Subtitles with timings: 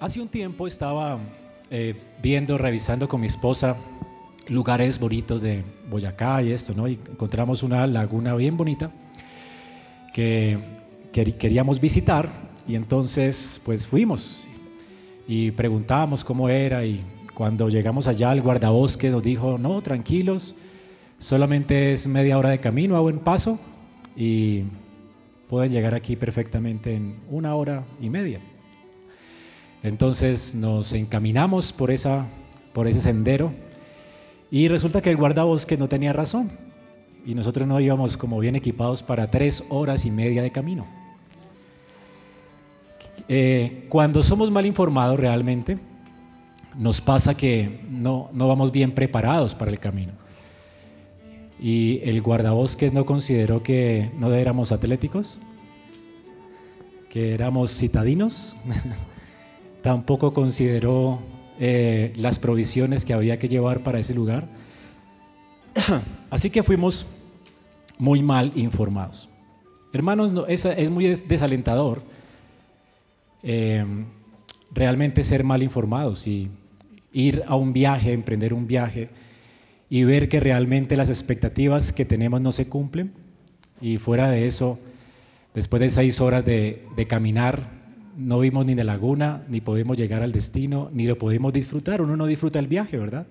[0.00, 1.18] Hace un tiempo estaba
[1.72, 3.76] eh, viendo, revisando con mi esposa
[4.46, 6.86] lugares bonitos de Boyacá y esto, ¿no?
[6.86, 8.92] Y encontramos una laguna bien bonita
[10.14, 10.56] que,
[11.12, 12.30] queríamos visitar
[12.68, 14.46] y entonces pues fuimos
[15.26, 17.04] y preguntábamos cómo era y
[17.34, 20.54] cuando llegamos allá el guardabosque nos dijo, no, tranquilos,
[21.18, 23.58] solamente es media hora de camino a buen paso
[24.14, 24.62] y
[25.48, 28.38] pueden llegar aquí perfectamente en una hora y media.
[29.82, 32.26] Entonces nos encaminamos por, esa,
[32.72, 33.52] por ese sendero
[34.50, 36.50] y resulta que el guardabosque no tenía razón
[37.24, 40.86] y nosotros no íbamos como bien equipados para tres horas y media de camino.
[43.28, 45.78] Eh, cuando somos mal informados realmente,
[46.76, 50.12] nos pasa que no, no vamos bien preparados para el camino.
[51.60, 55.38] Y el guardabosques no consideró que no éramos atléticos,
[57.10, 58.56] que éramos citadinos.
[59.88, 61.18] tampoco consideró
[61.58, 64.46] eh, las provisiones que había que llevar para ese lugar.
[66.30, 67.06] Así que fuimos
[67.96, 69.30] muy mal informados.
[69.94, 72.02] Hermanos, es, muy desalentador
[73.42, 73.82] eh,
[74.72, 76.50] realmente ser mal informados y
[77.10, 79.08] ir a un viaje, emprender un viaje
[79.88, 83.14] y ver que realmente las expectativas que tenemos no se cumplen
[83.80, 84.78] y fuera de eso,
[85.54, 87.77] después de seis horas de caminar,
[88.18, 92.02] no vimos ni la laguna, ni podemos llegar al destino, ni lo podemos disfrutar.
[92.02, 93.26] Uno no disfruta el viaje, ¿verdad?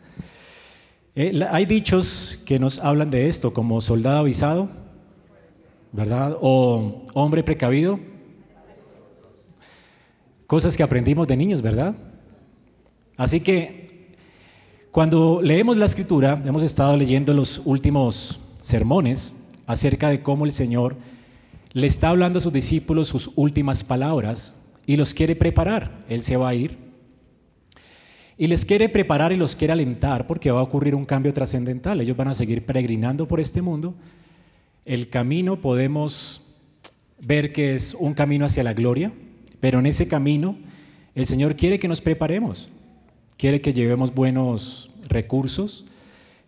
[1.13, 4.69] Eh, hay dichos que nos hablan de esto, como soldado avisado,
[5.91, 6.37] ¿verdad?
[6.39, 7.99] O hombre precavido.
[10.47, 11.93] Cosas que aprendimos de niños, ¿verdad?
[13.17, 14.15] Así que
[14.91, 20.95] cuando leemos la escritura, hemos estado leyendo los últimos sermones acerca de cómo el Señor
[21.73, 24.55] le está hablando a sus discípulos sus últimas palabras
[24.87, 26.05] y los quiere preparar.
[26.09, 26.77] Él se va a ir.
[28.37, 31.99] Y les quiere preparar y los quiere alentar porque va a ocurrir un cambio trascendental.
[31.99, 33.95] Ellos van a seguir peregrinando por este mundo.
[34.85, 36.41] El camino podemos
[37.19, 39.11] ver que es un camino hacia la gloria,
[39.59, 40.57] pero en ese camino
[41.15, 42.69] el Señor quiere que nos preparemos.
[43.37, 45.85] Quiere que llevemos buenos recursos,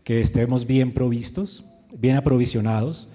[0.03, 1.65] que estemos bien provistos,
[1.97, 3.09] bien aprovisionados,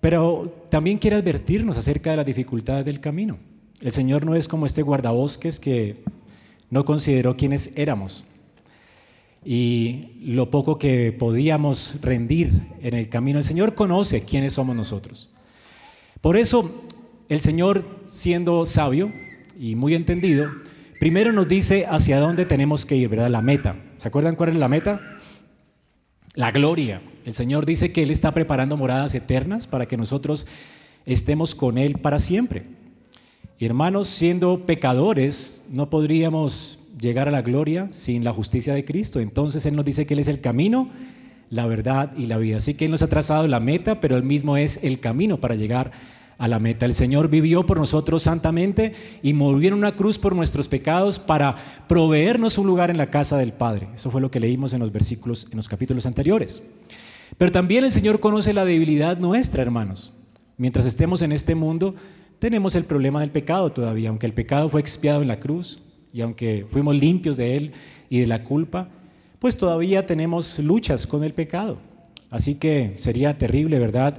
[0.00, 3.38] pero también quiere advertirnos acerca de las dificultades del camino.
[3.80, 6.02] El Señor no es como este guardabosques que
[6.70, 8.24] no consideró quiénes éramos
[9.44, 13.38] y lo poco que podíamos rendir en el camino.
[13.38, 15.30] El Señor conoce quiénes somos nosotros.
[16.20, 16.82] Por eso
[17.28, 19.12] el Señor, siendo sabio
[19.56, 20.50] y muy entendido,
[20.98, 23.30] primero nos dice hacia dónde tenemos que ir, ¿verdad?
[23.30, 23.76] La meta.
[23.98, 25.00] ¿Se acuerdan cuál es la meta?
[26.34, 27.00] La gloria.
[27.24, 30.48] El Señor dice que Él está preparando moradas eternas para que nosotros
[31.06, 32.77] estemos con Él para siempre
[33.66, 39.20] hermanos, siendo pecadores, no podríamos llegar a la gloria sin la justicia de Cristo.
[39.20, 40.90] Entonces Él nos dice que Él es el camino,
[41.50, 42.58] la verdad y la vida.
[42.58, 45.54] Así que Él nos ha trazado la meta, pero Él mismo es el camino para
[45.54, 45.92] llegar
[46.38, 46.86] a la meta.
[46.86, 51.84] El Señor vivió por nosotros santamente y murió en una cruz por nuestros pecados para
[51.88, 53.88] proveernos un lugar en la casa del Padre.
[53.94, 56.62] Eso fue lo que leímos en los versículos, en los capítulos anteriores.
[57.36, 60.12] Pero también el Señor conoce la debilidad nuestra, hermanos.
[60.56, 61.94] Mientras estemos en este mundo,
[62.38, 65.80] tenemos el problema del pecado todavía, aunque el pecado fue expiado en la cruz
[66.12, 67.72] y aunque fuimos limpios de él
[68.08, 68.88] y de la culpa,
[69.38, 71.78] pues todavía tenemos luchas con el pecado.
[72.30, 74.18] Así que sería terrible, ¿verdad?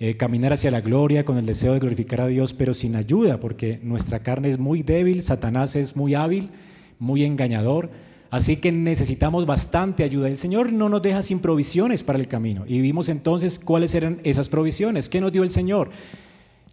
[0.00, 3.38] Eh, caminar hacia la gloria con el deseo de glorificar a Dios, pero sin ayuda,
[3.38, 6.50] porque nuestra carne es muy débil, Satanás es muy hábil,
[6.98, 7.90] muy engañador,
[8.30, 10.28] así que necesitamos bastante ayuda.
[10.28, 12.64] El Señor no nos deja sin provisiones para el camino.
[12.66, 15.08] Y vimos entonces cuáles eran esas provisiones.
[15.08, 15.90] ¿Qué nos dio el Señor?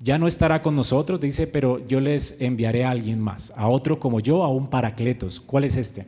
[0.03, 3.99] Ya no estará con nosotros, dice, pero yo les enviaré a alguien más, a otro
[3.99, 5.39] como yo, a un paracletos.
[5.39, 6.07] ¿Cuál es este?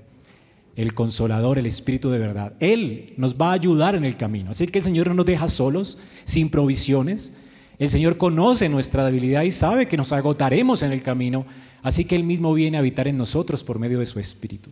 [0.75, 2.53] El consolador, el Espíritu de verdad.
[2.59, 4.49] Él nos va a ayudar en el camino.
[4.49, 7.33] Así que el Señor no nos deja solos, sin provisiones.
[7.77, 11.45] El Señor conoce nuestra debilidad y sabe que nos agotaremos en el camino.
[11.83, 14.71] Así que Él mismo viene a habitar en nosotros por medio de su Espíritu.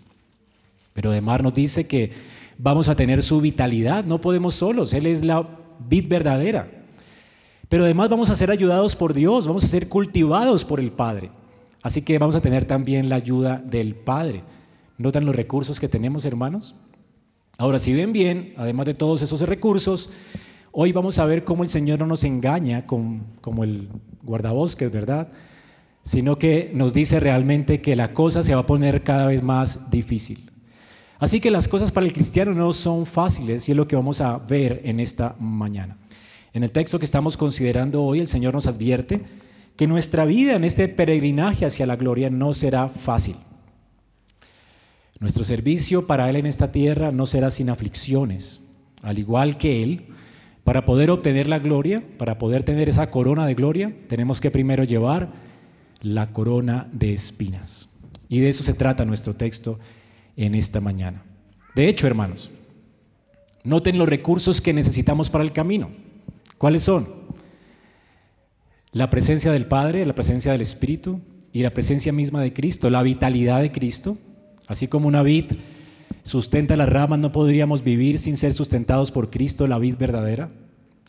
[0.94, 2.12] Pero además nos dice que
[2.58, 4.94] vamos a tener su vitalidad, no podemos solos.
[4.94, 5.48] Él es la
[5.88, 6.81] vid verdadera.
[7.72, 11.32] Pero además vamos a ser ayudados por Dios, vamos a ser cultivados por el Padre.
[11.82, 14.44] Así que vamos a tener también la ayuda del Padre.
[14.98, 16.76] ¿Notan los recursos que tenemos, hermanos?
[17.58, 20.10] Ahora, si ven bien, además de todos esos recursos,
[20.74, 23.88] hoy vamos a ver cómo el Señor no nos engaña como el
[24.22, 25.30] guardabosques, ¿verdad?
[26.04, 29.90] Sino que nos dice realmente que la cosa se va a poner cada vez más
[29.90, 30.52] difícil.
[31.20, 34.20] Así que las cosas para el cristiano no son fáciles y es lo que vamos
[34.20, 35.96] a ver en esta mañana.
[36.54, 39.22] En el texto que estamos considerando hoy, el Señor nos advierte
[39.78, 43.38] que nuestra vida en este peregrinaje hacia la gloria no será fácil.
[45.20, 48.62] Nuestro servicio para Él en esta tierra no será sin aflicciones,
[49.02, 50.08] al igual que Él.
[50.64, 54.84] Para poder obtener la gloria, para poder tener esa corona de gloria, tenemos que primero
[54.84, 55.32] llevar
[56.02, 57.90] la corona de espinas.
[58.30, 59.80] Y de eso se trata nuestro texto
[60.38, 61.24] en esta mañana.
[61.76, 62.52] De hecho, hermanos,
[63.64, 65.90] noten los recursos que necesitamos para el camino.
[66.62, 67.08] ¿Cuáles son?
[68.92, 71.20] La presencia del Padre, la presencia del Espíritu
[71.52, 74.20] y la presencia misma de Cristo, la vitalidad de Cristo.
[74.68, 75.54] Así como una vid
[76.22, 80.52] sustenta las ramas, no podríamos vivir sin ser sustentados por Cristo, la vid verdadera.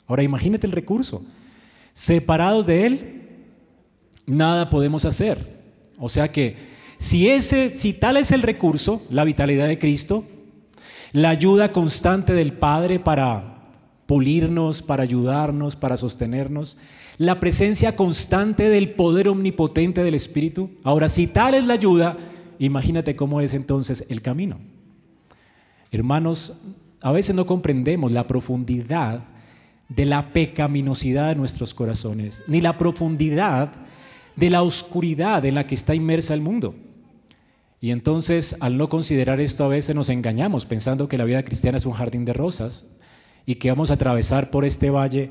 [0.06, 1.22] Ahora imagínate el recurso.
[1.92, 3.22] Separados de Él,
[4.24, 5.60] nada podemos hacer.
[5.98, 6.56] O sea que
[6.96, 10.24] si, ese, si tal es el recurso, la vitalidad de Cristo,
[11.12, 13.51] la ayuda constante del Padre para
[14.12, 16.76] pulirnos, para ayudarnos, para sostenernos,
[17.16, 20.68] la presencia constante del poder omnipotente del Espíritu.
[20.84, 22.18] Ahora, si tal es la ayuda,
[22.58, 24.58] imagínate cómo es entonces el camino.
[25.90, 26.52] Hermanos,
[27.00, 29.24] a veces no comprendemos la profundidad
[29.88, 33.72] de la pecaminosidad de nuestros corazones, ni la profundidad
[34.36, 36.74] de la oscuridad en la que está inmersa el mundo.
[37.80, 41.78] Y entonces, al no considerar esto, a veces nos engañamos pensando que la vida cristiana
[41.78, 42.86] es un jardín de rosas
[43.46, 45.30] y que vamos a atravesar por este valle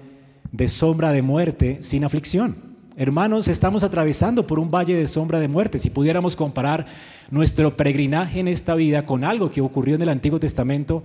[0.52, 2.72] de sombra de muerte sin aflicción.
[2.98, 5.80] Hermanos, estamos atravesando por un valle de sombra de muerte.
[5.80, 6.88] Si pudiéramos comparar
[7.30, 11.04] nuestro peregrinaje en esta vida con algo que ocurrió en el Antiguo Testamento,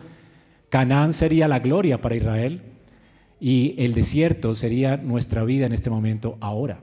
[0.69, 2.63] Canaán sería la gloria para Israel
[3.41, 6.81] y el desierto sería nuestra vida en este momento ahora.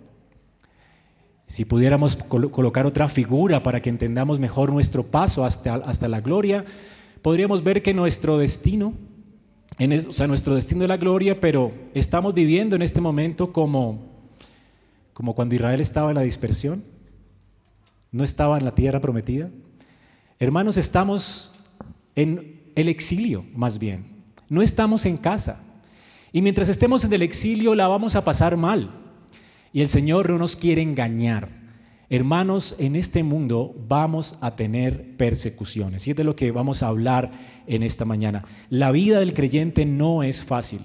[1.47, 6.63] Si pudiéramos colocar otra figura para que entendamos mejor nuestro paso hasta, hasta la gloria,
[7.21, 8.93] podríamos ver que nuestro destino,
[9.79, 13.99] en, o sea, nuestro destino de la gloria, pero estamos viviendo en este momento como,
[15.13, 16.83] como cuando Israel estaba en la dispersión,
[18.11, 19.49] no estaba en la tierra prometida.
[20.39, 21.53] Hermanos, estamos
[22.15, 24.05] en el exilio, más bien.
[24.49, 25.63] No estamos en casa.
[26.31, 28.91] Y mientras estemos en el exilio la vamos a pasar mal.
[29.71, 31.62] Y el Señor no nos quiere engañar.
[32.09, 36.07] Hermanos, en este mundo vamos a tener persecuciones.
[36.07, 37.31] Y es de lo que vamos a hablar
[37.67, 38.45] en esta mañana.
[38.69, 40.81] La vida del creyente no es fácil.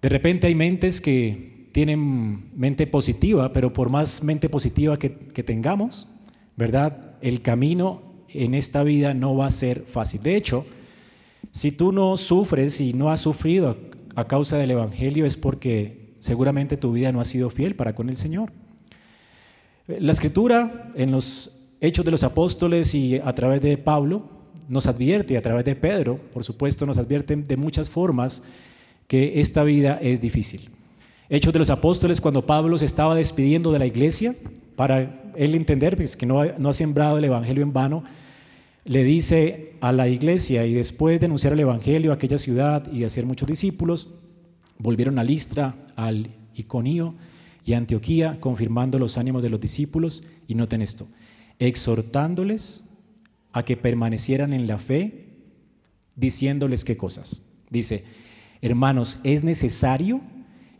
[0.00, 6.08] De repente hay mentes que tienen mente positiva, pero por más mente positiva que, tengamos,
[6.56, 7.16] ¿verdad?
[7.20, 10.22] El camino en esta vida no va a ser fácil.
[10.22, 10.66] De hecho,
[11.52, 13.76] si tú no sufres y no has sufrido
[14.14, 18.08] a causa del Evangelio es porque seguramente tu vida no ha sido fiel para con
[18.08, 18.50] el Señor.
[19.86, 24.30] La escritura en los hechos de los apóstoles y a través de Pablo
[24.66, 28.42] nos advierte, a través de Pedro, por supuesto, nos advierte de muchas formas
[29.06, 30.70] que esta vida es difícil.
[31.28, 34.34] Hechos de los apóstoles, cuando Pablo se estaba despidiendo de la iglesia,
[34.76, 38.02] para él entender pues, que no ha, sembrado el Evangelio en vano,
[38.86, 43.00] le dice a la iglesia, y después de anunciar el Evangelio a aquella ciudad y
[43.00, 44.08] de hacer muchos discípulos,
[44.78, 47.14] Volvieron a Listra, al Iconio
[47.64, 51.08] y a Antioquía, confirmando los ánimos de los discípulos, y noten esto,
[51.58, 52.84] exhortándoles
[53.52, 55.28] a que permanecieran en la fe,
[56.16, 57.42] diciéndoles qué cosas.
[57.70, 58.04] Dice,
[58.60, 60.20] hermanos, es necesario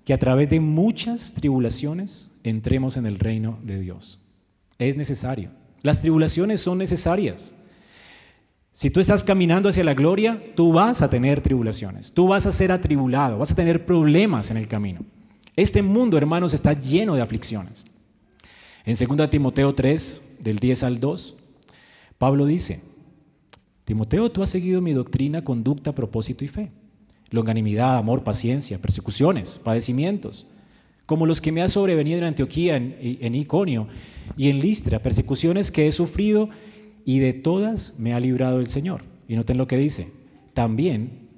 [0.04, 4.20] que a través de muchas tribulaciones entremos en el reino de Dios.
[4.78, 5.50] Es necesario.
[5.82, 7.54] Las tribulaciones son necesarias.
[8.74, 12.50] Si tú estás caminando hacia la gloria, tú vas a tener tribulaciones, tú vas a
[12.50, 15.02] ser atribulado, vas a tener problemas en el camino.
[15.54, 17.84] Este mundo, hermanos, está lleno de aflicciones.
[18.84, 21.36] En 2 Timoteo 3, del 10 al 2,
[22.18, 22.82] Pablo dice,
[23.84, 26.72] Timoteo, tú has seguido mi doctrina, conducta, propósito y fe,
[27.30, 30.48] longanimidad, amor, paciencia, persecuciones, padecimientos,
[31.06, 33.86] como los que me ha sobrevenido en Antioquía, en, en Iconio
[34.36, 36.48] y en Listra, persecuciones que he sufrido
[37.04, 39.04] y de todas me ha librado el Señor.
[39.28, 40.10] Y noten lo que dice.
[40.52, 41.28] También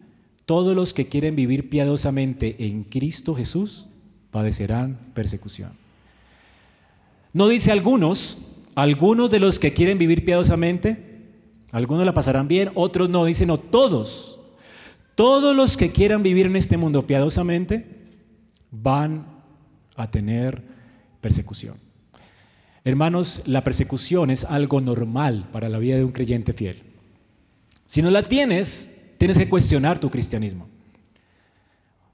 [0.44, 3.86] todos los que quieren vivir piadosamente en Cristo Jesús
[4.30, 5.72] padecerán persecución.
[7.32, 8.38] No dice algunos,
[8.74, 11.24] algunos de los que quieren vivir piadosamente,
[11.72, 14.40] algunos la pasarán bien, otros no, dicen no, todos,
[15.16, 17.86] todos los que quieran vivir en este mundo piadosamente
[18.70, 19.26] van
[19.96, 20.62] a tener
[21.20, 21.85] persecución.
[22.86, 26.84] Hermanos, la persecución es algo normal para la vida de un creyente fiel.
[27.84, 28.88] Si no la tienes,
[29.18, 30.68] tienes que cuestionar tu cristianismo.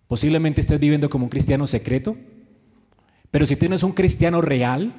[0.09, 2.17] Posiblemente estés viviendo como un cristiano secreto,
[3.31, 4.95] pero si tienes un cristiano real,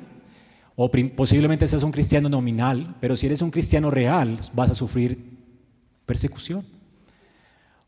[0.76, 5.40] o posiblemente seas un cristiano nominal, pero si eres un cristiano real, vas a sufrir
[6.06, 6.68] persecución.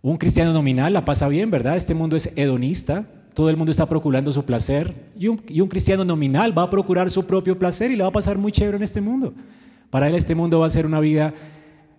[0.01, 1.77] Un cristiano nominal la pasa bien, ¿verdad?
[1.77, 6.57] Este mundo es hedonista, todo el mundo está procurando su placer y un, cristiano nominal
[6.57, 9.01] va a procurar su propio placer y le va a pasar muy chévere en este
[9.01, 9.33] mundo.
[9.89, 11.33] Para él este mundo va a ser una vida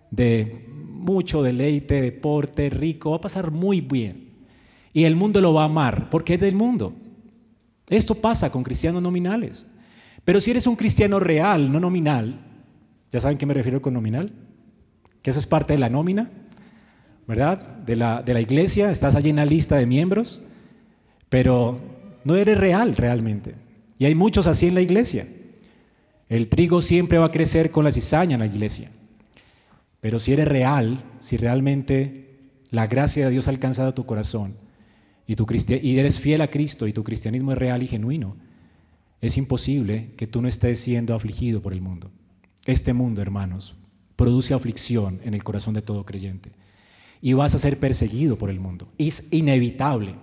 [0.09, 4.31] de mucho deleite, deporte, rico, va a pasar muy bien.
[4.93, 6.93] Y el mundo lo va a amar porque es del mundo.
[7.87, 9.67] Esto pasa con cristianos nominales.
[10.25, 12.39] Pero si eres un cristiano real, no nominal,
[13.11, 14.33] ¿ya saben qué me refiero con nominal?
[15.21, 16.31] Que eso es parte de la nómina,
[17.27, 17.77] ¿verdad?
[17.85, 20.41] De la, de la iglesia, estás allí en la lista de miembros,
[21.29, 21.79] pero
[22.23, 23.55] no eres real realmente.
[23.99, 25.27] Y hay muchos así en la iglesia.
[26.29, 28.91] El trigo siempre va a crecer con la cizaña en la iglesia.
[30.01, 32.27] Pero si eres real, si realmente
[32.69, 34.55] la gracia de Dios ha alcanzado tu corazón
[35.25, 38.35] y, tu eres fiel a Cristo y tu cristianismo es real y genuino,
[39.21, 42.11] es imposible que tú no estés siendo afligido por el mundo.
[42.65, 43.75] Este mundo, hermanos,
[44.15, 46.51] produce aflicción en el corazón de todo creyente.
[47.21, 48.87] Y vas a ser perseguido por el mundo.
[48.97, 50.15] Es inevitable.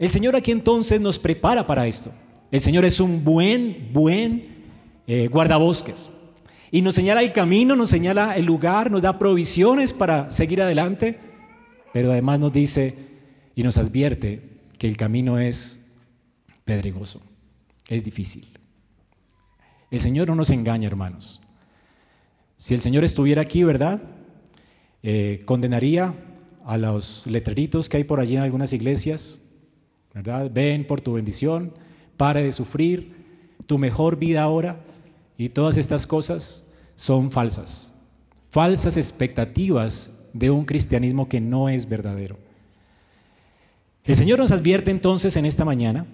[0.00, 2.10] El Señor aquí entonces nos prepara para esto.
[2.50, 4.64] El Señor es un buen, buen
[5.06, 6.08] eh, guardabosques.
[6.70, 11.18] Y nos señala el camino, nos señala el lugar, nos da provisiones para seguir adelante,
[11.92, 12.94] pero además nos dice
[13.54, 14.40] y nos advierte
[14.78, 15.78] que el camino es
[16.64, 17.20] pedregoso,
[17.86, 18.48] es difícil.
[19.90, 21.42] El Señor no nos engaña, hermanos.
[22.56, 24.00] Si el Señor estuviera aquí, ¿verdad?
[25.02, 26.14] Eh, condenaría
[26.64, 29.40] a los letreritos que hay por allí en algunas iglesias,
[30.14, 30.50] ¿verdad?
[30.52, 31.72] Ven por tu bendición,
[32.16, 33.14] pare de sufrir,
[33.66, 34.80] tu mejor vida ahora.
[35.36, 36.64] Y todas estas cosas
[36.96, 37.92] son falsas,
[38.50, 42.38] falsas expectativas de un cristianismo que no es verdadero.
[44.04, 46.06] El Señor nos advierte entonces en esta mañana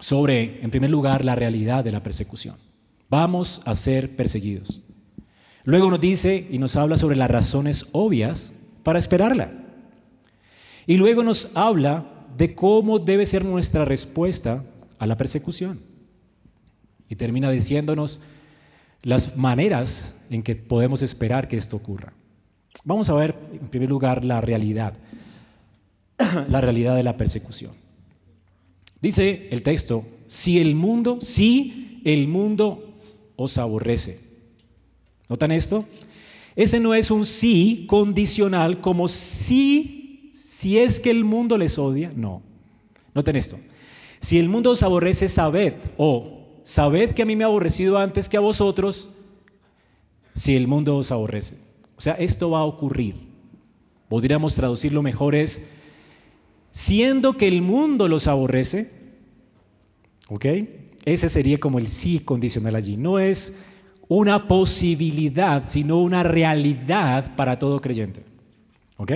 [0.00, 2.56] sobre, en primer lugar, la realidad de la persecución.
[3.08, 4.82] Vamos a ser perseguidos.
[5.64, 8.52] Luego nos dice y nos habla sobre las razones obvias
[8.82, 9.52] para esperarla.
[10.86, 14.64] Y luego nos habla de cómo debe ser nuestra respuesta
[14.98, 15.80] a la persecución.
[17.08, 18.20] Y termina diciéndonos
[19.02, 22.14] las maneras en que podemos esperar que esto ocurra.
[22.84, 24.94] Vamos a ver, en primer lugar, la realidad,
[26.48, 27.72] la realidad de la persecución.
[29.00, 32.94] Dice el texto, si el mundo, si el mundo
[33.36, 34.20] os aborrece.
[35.28, 35.84] ¿Notan esto?
[36.54, 40.01] Ese no es un sí condicional como si,
[40.62, 42.12] si es que el mundo les odia.
[42.14, 42.40] No.
[43.14, 43.58] Noten esto.
[44.20, 48.28] Si el mundo os aborrece, sabed, o sabed que a mí me ha aborrecido antes
[48.28, 49.10] que a vosotros,
[50.36, 51.56] si el mundo os aborrece.
[51.96, 53.16] O sea, esto va a ocurrir.
[54.08, 55.60] Podríamos traducirlo mejor es,
[56.70, 58.88] siendo que el mundo los aborrece,
[60.28, 60.46] ¿ok?
[61.04, 62.96] Ese sería como el sí condicional allí.
[62.96, 63.52] No es
[64.06, 68.22] una posibilidad, sino una realidad para todo creyente.
[68.96, 69.10] ¿Ok?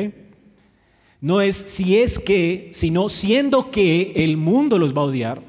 [1.20, 5.42] No es si es que, sino siendo que el mundo los va a odiar,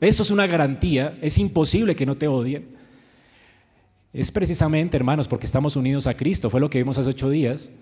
[0.00, 2.68] eso es una garantía, es imposible que no te odien.
[4.12, 7.72] Es precisamente, hermanos, porque estamos unidos a Cristo, fue lo que vimos hace ocho días,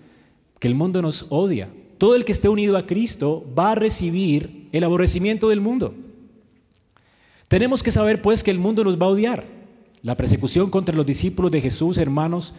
[0.59, 1.69] que el mundo nos odia.
[1.97, 5.95] Todo el que esté unido a Cristo va a recibir el aborrecimiento del mundo.
[7.49, 9.47] Tenemos que saber, pues, que el mundo nos va a odiar.
[10.03, 12.55] La persecución contra los discípulos de Jesús, hermanos,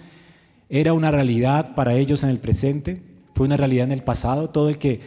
[0.69, 3.01] era una realidad para ellos en el presente,
[3.35, 4.49] fue una realidad en el pasado.
[4.49, 4.99] Todo el que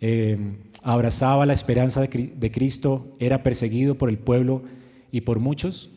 [0.00, 0.38] eh,
[0.82, 4.62] abrazaba la esperanza de Cristo, era perseguido por el pueblo
[5.10, 5.90] y por muchos,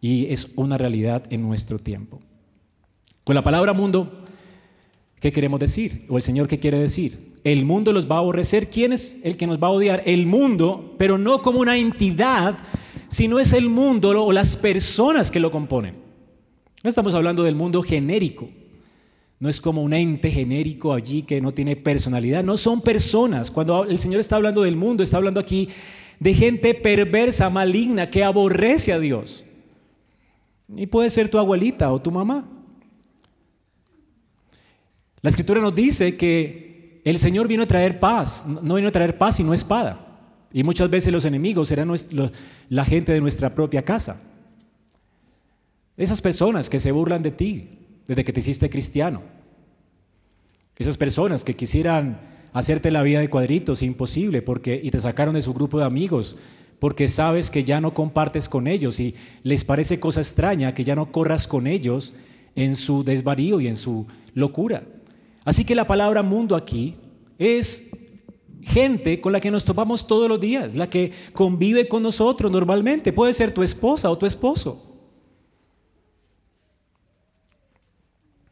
[0.00, 2.20] y es una realidad en nuestro tiempo.
[3.24, 4.24] Con la palabra mundo,
[5.20, 6.06] ¿qué queremos decir?
[6.08, 7.30] ¿O el Señor qué quiere decir?
[7.44, 8.70] El mundo los va a aborrecer.
[8.70, 10.02] ¿Quién es el que nos va a odiar?
[10.06, 12.58] El mundo, pero no como una entidad,
[13.08, 15.96] sino es el mundo o las personas que lo componen.
[16.82, 18.48] No estamos hablando del mundo genérico,
[19.40, 23.50] no es como un ente genérico allí que no tiene personalidad, no son personas.
[23.50, 25.70] Cuando el Señor está hablando del mundo, está hablando aquí
[26.18, 29.46] de gente perversa, maligna, que aborrece a Dios.
[30.76, 32.46] Y puede ser tu abuelita o tu mamá.
[35.22, 39.16] La escritura nos dice que el Señor vino a traer paz, no vino a traer
[39.16, 40.06] paz sino espada.
[40.52, 41.90] Y muchas veces los enemigos serán
[42.68, 44.20] la gente de nuestra propia casa.
[45.96, 47.79] Esas personas que se burlan de ti,
[48.10, 49.22] desde que te hiciste cristiano.
[50.76, 52.20] Esas personas que quisieran
[52.52, 56.36] hacerte la vida de cuadritos, imposible, porque y te sacaron de su grupo de amigos,
[56.80, 59.14] porque sabes que ya no compartes con ellos y
[59.44, 62.12] les parece cosa extraña que ya no corras con ellos
[62.56, 64.82] en su desvarío y en su locura.
[65.44, 66.96] Así que la palabra mundo aquí
[67.38, 67.88] es
[68.62, 73.12] gente con la que nos topamos todos los días, la que convive con nosotros normalmente.
[73.12, 74.89] Puede ser tu esposa o tu esposo.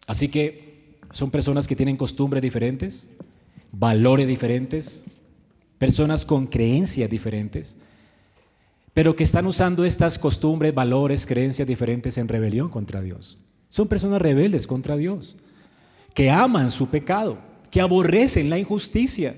[0.09, 3.07] Así que son personas que tienen costumbres diferentes,
[3.73, 5.05] valores diferentes,
[5.77, 7.77] personas con creencias diferentes,
[8.95, 13.39] pero que están usando estas costumbres, valores, creencias diferentes en rebelión contra Dios.
[13.69, 15.37] Son personas rebeldes contra Dios,
[16.15, 17.39] que aman su pecado,
[17.71, 19.37] que aborrecen la injusticia,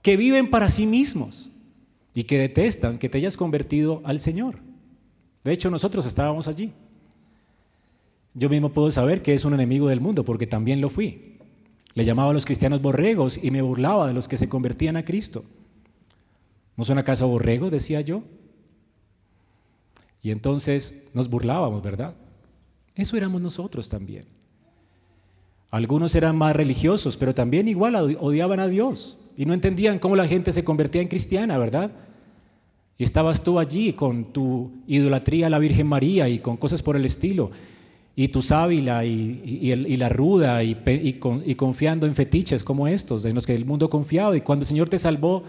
[0.00, 1.50] que viven para sí mismos
[2.14, 4.60] y que detestan que te hayas convertido al Señor.
[5.42, 6.72] De hecho, nosotros estábamos allí.
[8.34, 11.38] Yo mismo puedo saber que es un enemigo del mundo porque también lo fui.
[11.94, 15.04] Le llamaba a los cristianos borregos y me burlaba de los que se convertían a
[15.04, 15.44] Cristo.
[16.76, 17.70] ¿No son acaso borregos?
[17.70, 18.22] decía yo.
[20.22, 22.14] Y entonces nos burlábamos, ¿verdad?
[22.94, 24.26] Eso éramos nosotros también.
[25.70, 30.26] Algunos eran más religiosos, pero también igual odiaban a Dios y no entendían cómo la
[30.26, 31.92] gente se convertía en cristiana, ¿verdad?
[32.98, 36.96] Y estabas tú allí con tu idolatría a la Virgen María y con cosas por
[36.96, 37.50] el estilo,
[38.22, 40.74] y tu sábila y, la ruda y,
[41.56, 44.36] confiando en fetiches como estos, en los que el mundo confiaba.
[44.36, 45.44] Y cuando el Señor te salvó,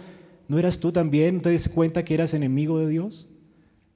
[0.48, 3.28] ¿no eras tú también, te das cuenta que eras enemigo de Dios?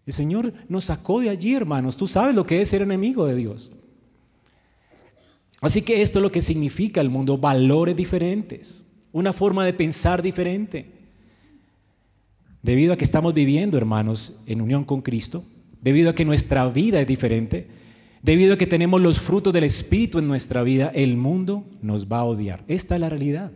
[0.05, 1.95] El Señor nos sacó de allí, hermanos.
[1.95, 3.71] Tú sabes lo que es ser enemigo de Dios.
[5.61, 10.21] Así que esto es lo que significa el mundo, valores diferentes, una forma de pensar
[10.21, 10.91] diferente.
[12.61, 15.45] Debido a que estamos viviendo, hermanos, en unión con Cristo,
[15.81, 17.74] debido a que nuestra vida es diferente,
[18.25, 22.19] debido a que tenemos los frutos del Espíritu en nuestra vida, el mundo nos va
[22.19, 22.63] a odiar.
[22.67, 23.51] Esta es la realidad.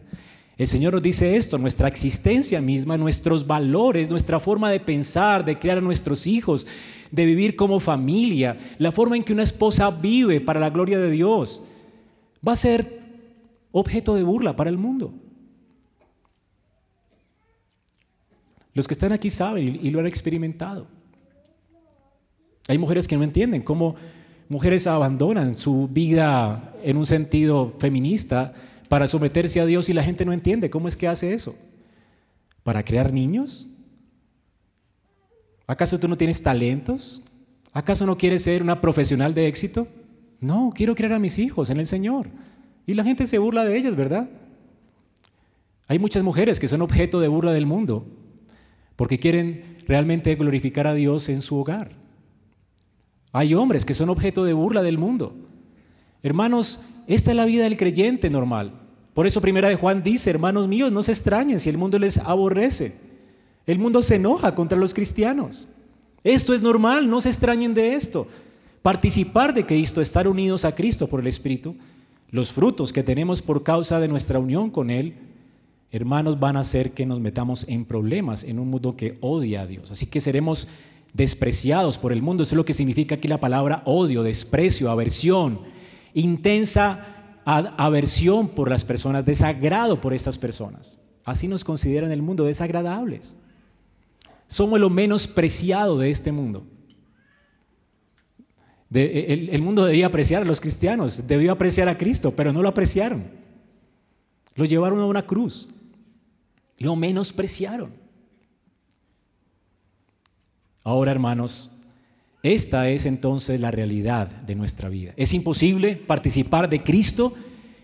[0.59, 5.57] El Señor nos dice esto, nuestra existencia misma, nuestros valores, nuestra forma de pensar, de
[5.57, 6.67] criar a nuestros hijos,
[7.09, 11.09] de vivir como familia, la forma en que una esposa vive para la gloria de
[11.09, 11.63] Dios,
[12.47, 12.99] va a ser
[13.71, 15.15] objeto de burla para el mundo.
[18.75, 20.85] Los que están aquí saben y lo han experimentado.
[22.67, 23.95] Hay mujeres que no entienden cómo
[24.49, 28.53] mujeres abandonan su vida en un sentido feminista
[28.89, 31.55] para someterse a Dios y la gente no entiende cómo es que hace eso.
[32.63, 33.67] ¿Para crear niños?
[35.67, 37.21] ¿Acaso tú no tienes talentos?
[37.71, 39.87] ¿Acaso no quieres ser una profesional de éxito?
[40.41, 42.27] No, quiero crear a mis hijos en el Señor.
[42.87, 44.29] Y la gente se burla de ellas, ¿verdad?
[45.87, 48.05] Hay muchas mujeres que son objeto de burla del mundo
[48.95, 51.91] porque quieren realmente glorificar a Dios en su hogar.
[53.31, 55.33] Hay hombres que son objeto de burla del mundo.
[56.23, 58.73] Hermanos, esta es la vida del creyente normal.
[59.13, 62.17] Por eso primera de Juan dice, hermanos míos, no se extrañen si el mundo les
[62.17, 62.93] aborrece.
[63.65, 65.67] El mundo se enoja contra los cristianos.
[66.23, 68.27] Esto es normal, no se extrañen de esto.
[68.81, 71.75] Participar de Cristo, estar unidos a Cristo por el Espíritu,
[72.31, 75.15] los frutos que tenemos por causa de nuestra unión con Él,
[75.91, 79.67] hermanos, van a hacer que nos metamos en problemas en un mundo que odia a
[79.67, 79.91] Dios.
[79.91, 80.67] Así que seremos
[81.13, 82.43] despreciados por el mundo.
[82.43, 85.61] Eso es lo que significa aquí la palabra odio, desprecio, aversión
[86.13, 90.99] intensa aversión por las personas, desagrado por estas personas.
[91.23, 93.35] Así nos consideran el mundo, desagradables.
[94.47, 96.65] Somos lo menos preciado de este mundo.
[98.91, 102.69] el, el, mundo debía apreciar a los cristianos, debió apreciar a Cristo, pero no lo
[102.69, 103.31] apreciaron.
[104.55, 105.69] Lo llevaron a una cruz.
[106.77, 107.93] Lo menospreciaron.
[110.89, 111.69] Ahora, hermanos,
[112.41, 115.13] esta es entonces la realidad de nuestra vida.
[115.17, 117.35] Es imposible participar de Cristo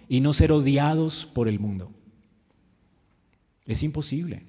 [0.10, 1.92] y no ser odiados por el mundo.
[3.68, 4.48] Es imposible.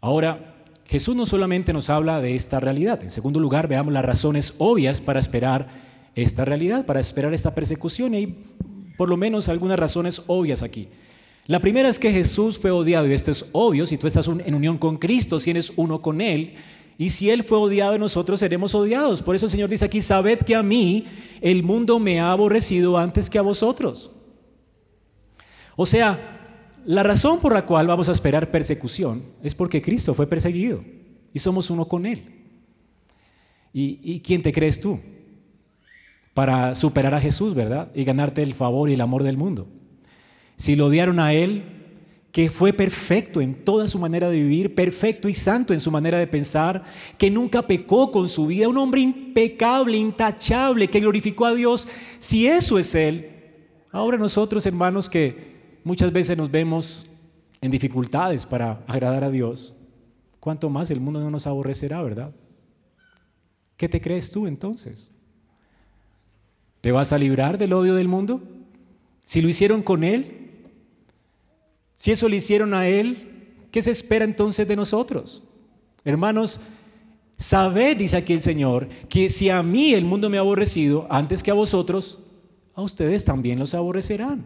[0.00, 3.00] Ahora, Jesús no solamente nos habla de esta realidad.
[3.04, 5.68] En segundo lugar, veamos las razones obvias para esperar
[6.16, 8.12] esta realidad, para esperar esta persecución.
[8.12, 8.44] Y hay
[8.98, 10.88] por lo menos algunas razones obvias aquí.
[11.46, 14.54] La primera es que Jesús fue odiado, y esto es obvio, si tú estás en
[14.54, 16.54] unión con Cristo, si eres uno con Él,
[16.96, 19.22] y si Él fue odiado, nosotros seremos odiados.
[19.22, 21.06] Por eso el Señor dice aquí, sabed que a mí
[21.40, 24.10] el mundo me ha aborrecido antes que a vosotros.
[25.76, 30.28] O sea, la razón por la cual vamos a esperar persecución es porque Cristo fue
[30.28, 30.82] perseguido
[31.32, 32.22] y somos uno con Él.
[33.72, 35.00] ¿Y, y quién te crees tú?
[36.32, 37.90] Para superar a Jesús, ¿verdad?
[37.94, 39.66] Y ganarte el favor y el amor del mundo.
[40.56, 41.62] Si lo odiaron a Él,
[42.34, 46.18] que fue perfecto en toda su manera de vivir, perfecto y santo en su manera
[46.18, 46.82] de pensar,
[47.16, 51.86] que nunca pecó con su vida, un hombre impecable, intachable, que glorificó a Dios.
[52.18, 53.30] Si eso es Él,
[53.92, 57.06] ahora nosotros hermanos que muchas veces nos vemos
[57.60, 59.76] en dificultades para agradar a Dios,
[60.40, 62.32] ¿cuánto más el mundo no nos aborrecerá, verdad?
[63.76, 65.12] ¿Qué te crees tú entonces?
[66.80, 68.42] ¿Te vas a librar del odio del mundo?
[69.24, 70.43] Si lo hicieron con Él,
[71.94, 75.42] si eso le hicieron a Él, ¿qué se espera entonces de nosotros?
[76.04, 76.60] Hermanos,
[77.38, 81.42] sabed, dice aquí el Señor, que si a mí el mundo me ha aborrecido antes
[81.42, 82.18] que a vosotros,
[82.74, 84.44] a ustedes también los aborrecerán.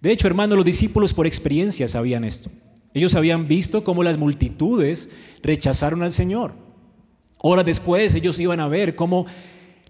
[0.00, 2.50] De hecho, hermanos, los discípulos por experiencia sabían esto.
[2.94, 5.10] Ellos habían visto cómo las multitudes
[5.42, 6.54] rechazaron al Señor.
[7.38, 9.26] Horas después ellos iban a ver cómo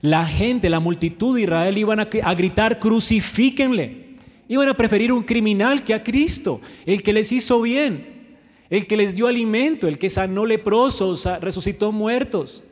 [0.00, 4.05] la gente, la multitud de Israel iban a, gritar, crucifíquenle.
[4.48, 8.38] Iban a preferir un criminal que a Cristo, el que les hizo bien,
[8.70, 12.62] el que les dio alimento, el que sanó leprosos, resucitó muertos.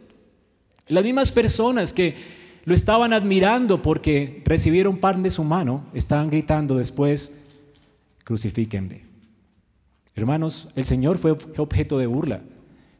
[0.86, 2.14] Las mismas personas que
[2.64, 7.32] lo estaban admirando porque recibieron pan de su mano, estaban gritando después,
[8.24, 9.04] crucifíquenle.
[10.14, 12.42] Hermanos, el Señor fue objeto de burla,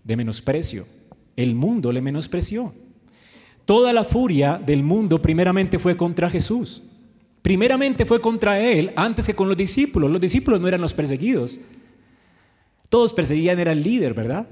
[0.03, 0.87] de menosprecio.
[1.37, 2.75] El mundo le menospreció.
[3.65, 6.83] Toda la furia del mundo primeramente fue contra Jesús.
[7.45, 10.11] Primeramente fue contra él antes que con los discípulos.
[10.11, 11.61] Los discípulos no eran los perseguidos.
[12.89, 14.47] Todos perseguían, era el líder, ¿verdad?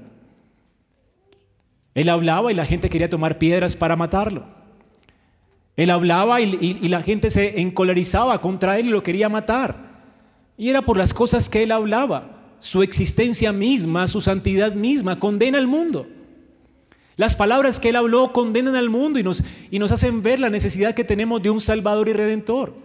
[1.95, 4.45] Él hablaba y la gente quería tomar piedras para matarlo.
[5.75, 10.03] Él hablaba y, la gente se encolerizaba contra él y lo quería matar.
[10.55, 12.53] Y era por las cosas que él hablaba.
[12.59, 16.05] Su existencia misma, su santidad misma, condena al mundo.
[17.15, 21.03] Las palabras que Él habló condenan al mundo y nos hacen ver la necesidad que
[21.03, 22.82] tenemos de un Salvador y Redentor.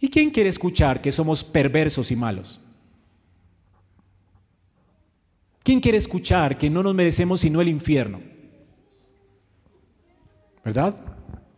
[0.00, 2.60] ¿Y quién quiere escuchar que somos perversos y malos?
[5.62, 8.20] ¿Quién quiere escuchar que no nos merecemos sino el infierno?
[10.64, 10.94] ¿Verdad?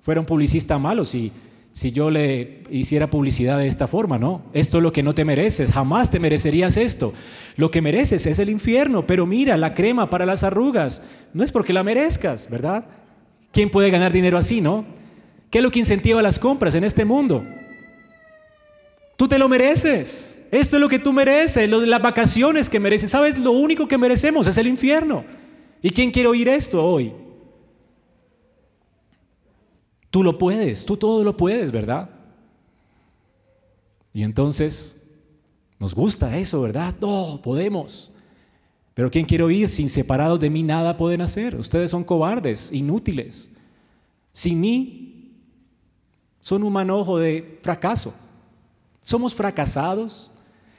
[0.02, 1.32] Fuera un publicista malo si
[1.72, 4.42] si yo le hiciera publicidad de esta forma, ¿no?
[4.52, 7.12] Esto es lo que no te mereces, jamás te merecerías esto.
[7.56, 11.52] Lo que mereces es el infierno, pero mira, la crema para las arrugas, no es
[11.52, 12.84] porque la merezcas, ¿verdad?
[13.52, 14.84] ¿Quién puede ganar dinero así, no?
[15.50, 17.44] ¿Qué es lo que incentiva las compras en este mundo?
[19.20, 20.40] Tú te lo mereces.
[20.50, 23.10] Esto es lo que tú mereces, las vacaciones que mereces.
[23.10, 23.36] ¿Sabes?
[23.36, 25.26] Lo único que merecemos es el infierno.
[25.82, 27.12] ¿Y quién quiere oír esto hoy?
[30.08, 32.08] Tú lo puedes, tú todo lo puedes, ¿verdad?
[34.14, 34.96] Y entonces
[35.78, 36.94] nos gusta eso, ¿verdad?
[36.98, 38.10] No, podemos.
[38.94, 39.68] Pero ¿quién quiere oír?
[39.68, 41.56] Sin separados de mí nada pueden hacer.
[41.56, 43.50] Ustedes son cobardes, inútiles.
[44.32, 45.34] Sin mí
[46.40, 48.14] son un manojo de fracaso.
[49.00, 50.30] Somos fracasados,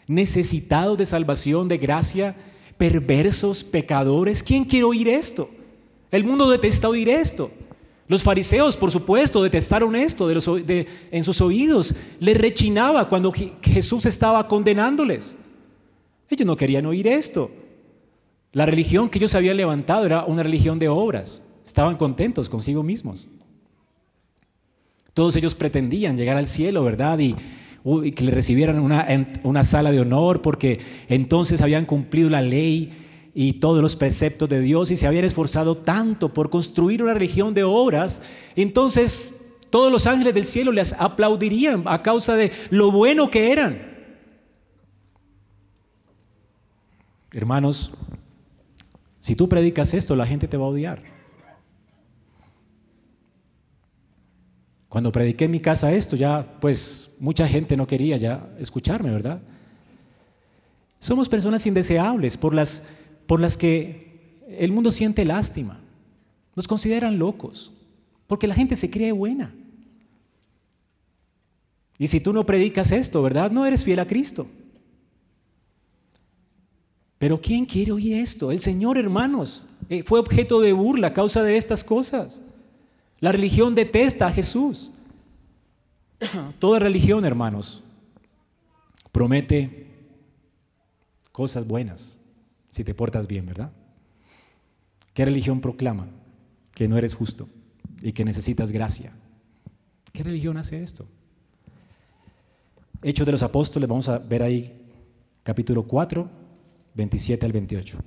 [0.07, 2.35] necesitados de salvación, de gracia,
[2.77, 4.43] perversos, pecadores.
[4.43, 5.49] ¿Quién quiere oír esto?
[6.11, 7.51] El mundo detesta oír esto.
[8.07, 11.95] Los fariseos, por supuesto, detestaron esto en sus oídos.
[12.19, 13.31] Les rechinaba cuando
[13.61, 15.37] Jesús estaba condenándoles.
[16.29, 17.51] Ellos no querían oír esto.
[18.51, 21.41] La religión que ellos habían levantado era una religión de obras.
[21.65, 23.29] Estaban contentos consigo mismos.
[25.13, 27.19] Todos ellos pretendían llegar al cielo, ¿verdad?
[27.19, 27.35] Y,
[27.83, 29.07] que le recibieran una,
[29.43, 32.93] una sala de honor porque entonces habían cumplido la ley
[33.33, 37.53] y todos los preceptos de Dios y se habían esforzado tanto por construir una religión
[37.53, 38.21] de obras,
[38.55, 39.33] entonces
[39.69, 43.89] todos los ángeles del cielo les aplaudirían a causa de lo bueno que eran.
[47.31, 47.93] Hermanos,
[49.21, 51.10] si tú predicas esto, la gente te va a odiar.
[54.91, 59.41] Cuando prediqué en mi casa esto, ya pues mucha gente no quería ya escucharme, ¿verdad?
[60.99, 62.83] Somos personas indeseables por las
[63.25, 65.79] por las que el mundo siente lástima.
[66.57, 67.71] Nos consideran locos,
[68.27, 69.55] porque la gente se cree buena.
[71.97, 73.49] Y si tú no predicas esto, ¿verdad?
[73.49, 74.45] No eres fiel a Cristo.
[77.17, 78.51] Pero ¿quién quiere oír esto?
[78.51, 82.41] El Señor, hermanos, eh, fue objeto de burla a causa de estas cosas.
[83.21, 84.91] La religión detesta a Jesús.
[86.59, 87.83] Toda religión, hermanos,
[89.11, 89.87] promete
[91.31, 92.19] cosas buenas
[92.69, 93.71] si te portas bien, ¿verdad?
[95.13, 96.07] ¿Qué religión proclama
[96.73, 97.47] que no eres justo
[98.01, 99.13] y que necesitas gracia?
[100.11, 101.05] ¿Qué religión hace esto?
[103.03, 104.79] Hechos de los Apóstoles, vamos a ver ahí
[105.43, 106.29] capítulo 4,
[106.95, 107.97] 27 al 28.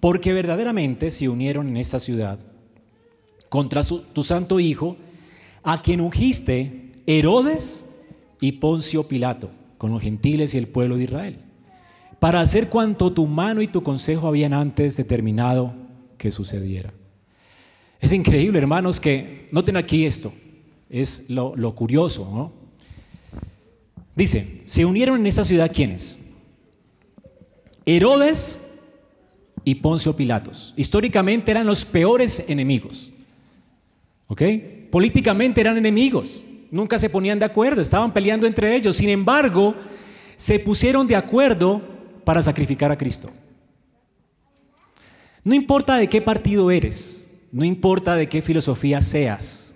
[0.00, 2.38] Porque verdaderamente se unieron en esta ciudad
[3.48, 4.96] contra tu santo Hijo,
[5.62, 7.84] a quien ungiste Herodes
[8.40, 11.38] y Poncio Pilato, con los gentiles y el pueblo de Israel,
[12.18, 15.74] para hacer cuanto tu mano y tu consejo habían antes determinado
[16.16, 16.92] que sucediera.
[18.00, 20.32] Es increíble, hermanos, que noten aquí esto,
[20.88, 22.52] es lo, lo curioso, ¿no?
[24.14, 26.18] Dice, se unieron en esta ciudad quiénes?
[27.84, 28.60] Herodes
[29.64, 30.74] y Poncio Pilatos.
[30.76, 33.12] Históricamente eran los peores enemigos.
[34.26, 34.42] ¿Ok?
[34.90, 36.44] Políticamente eran enemigos.
[36.70, 38.96] Nunca se ponían de acuerdo, estaban peleando entre ellos.
[38.96, 39.74] Sin embargo,
[40.36, 41.82] se pusieron de acuerdo
[42.24, 43.30] para sacrificar a Cristo.
[45.44, 49.74] No importa de qué partido eres, no importa de qué filosofía seas,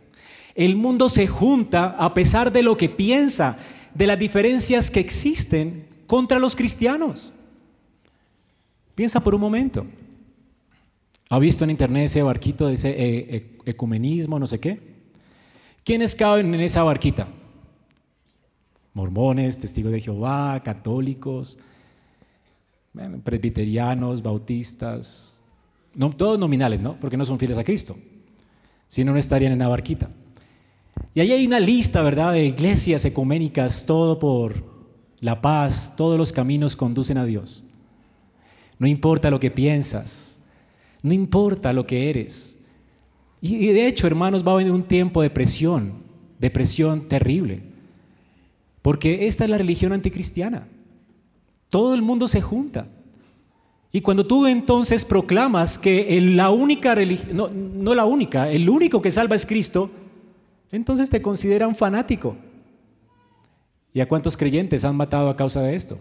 [0.55, 3.59] el mundo se junta a pesar de lo que piensa,
[3.95, 7.34] de las diferencias que existen contra los cristianos.
[8.95, 9.87] Piensa por un momento.
[11.31, 14.79] ¿Ha visto en internet ese barquito de ese eh, eh, ecumenismo, no sé qué?
[15.85, 17.29] ¿Quiénes caben en esa barquita?
[18.93, 21.59] Mormones, testigos de Jehová, católicos,
[23.25, 25.37] presbiterianos, bautistas,
[25.95, 26.99] no, todos nominales, ¿no?
[27.01, 27.97] Porque no son fieles a Cristo,
[28.89, 30.11] si no, no estarían en la barquita.
[31.15, 34.65] Y ahí hay una lista, ¿verdad?, de iglesias ecuménicas, todo por
[35.21, 37.64] la paz, todos los caminos conducen a Dios.
[38.79, 40.41] No importa lo que piensas,
[41.03, 42.57] no importa lo que eres.
[43.41, 46.03] Y, de hecho, hermanos, va a venir un tiempo de presión,
[46.39, 47.63] de presión terrible.
[48.81, 50.67] Porque esta es la religión anticristiana.
[51.69, 52.87] Todo el mundo se junta.
[53.93, 59.03] Y cuando tú entonces proclamas que la única religión, no, no la única, el único
[59.03, 59.91] que salva es Cristo,
[60.73, 62.37] entonces te consideran fanático.
[63.93, 65.99] ¿Y a cuántos creyentes han matado a causa de esto?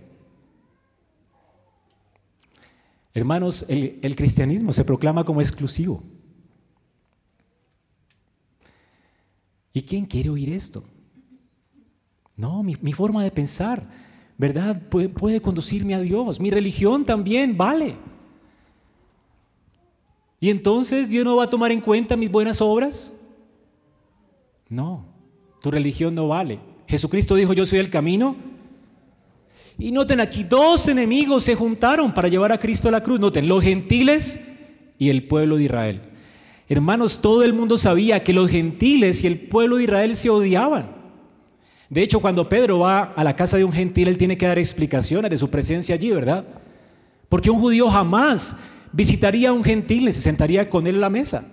[3.14, 6.04] Hermanos, el, cristianismo se proclama como exclusivo.
[9.72, 10.84] ¿Y quién quiere oír esto?
[12.36, 13.88] No, mi, forma de pensar,
[14.38, 14.82] ¿verdad?
[14.90, 16.40] Puede, puede, conducirme a Dios.
[16.40, 17.96] Mi religión también vale.
[20.40, 23.14] ¿Y entonces Dios no va a tomar en cuenta mis buenas obras?
[24.70, 25.06] No,
[25.62, 26.60] tu religión no vale.
[26.88, 28.36] Jesucristo dijo, yo soy el camino,
[29.78, 33.20] y noten aquí, dos enemigos se juntaron para llevar a Cristo a la cruz.
[33.20, 34.40] Noten, los gentiles
[35.00, 36.02] y el pueblo de Israel.
[36.70, 41.04] Hermanos, todo el mundo sabía que los gentiles y el pueblo de Israel se odiaban.
[41.90, 44.58] De hecho, cuando Pedro va a la casa de un gentil, él tiene que dar
[44.58, 46.46] explicaciones de su presencia allí, ¿verdad?
[47.30, 48.56] Porque un judío jamás
[48.92, 51.46] visitaría a un gentil y se sentaría con él a la mesa.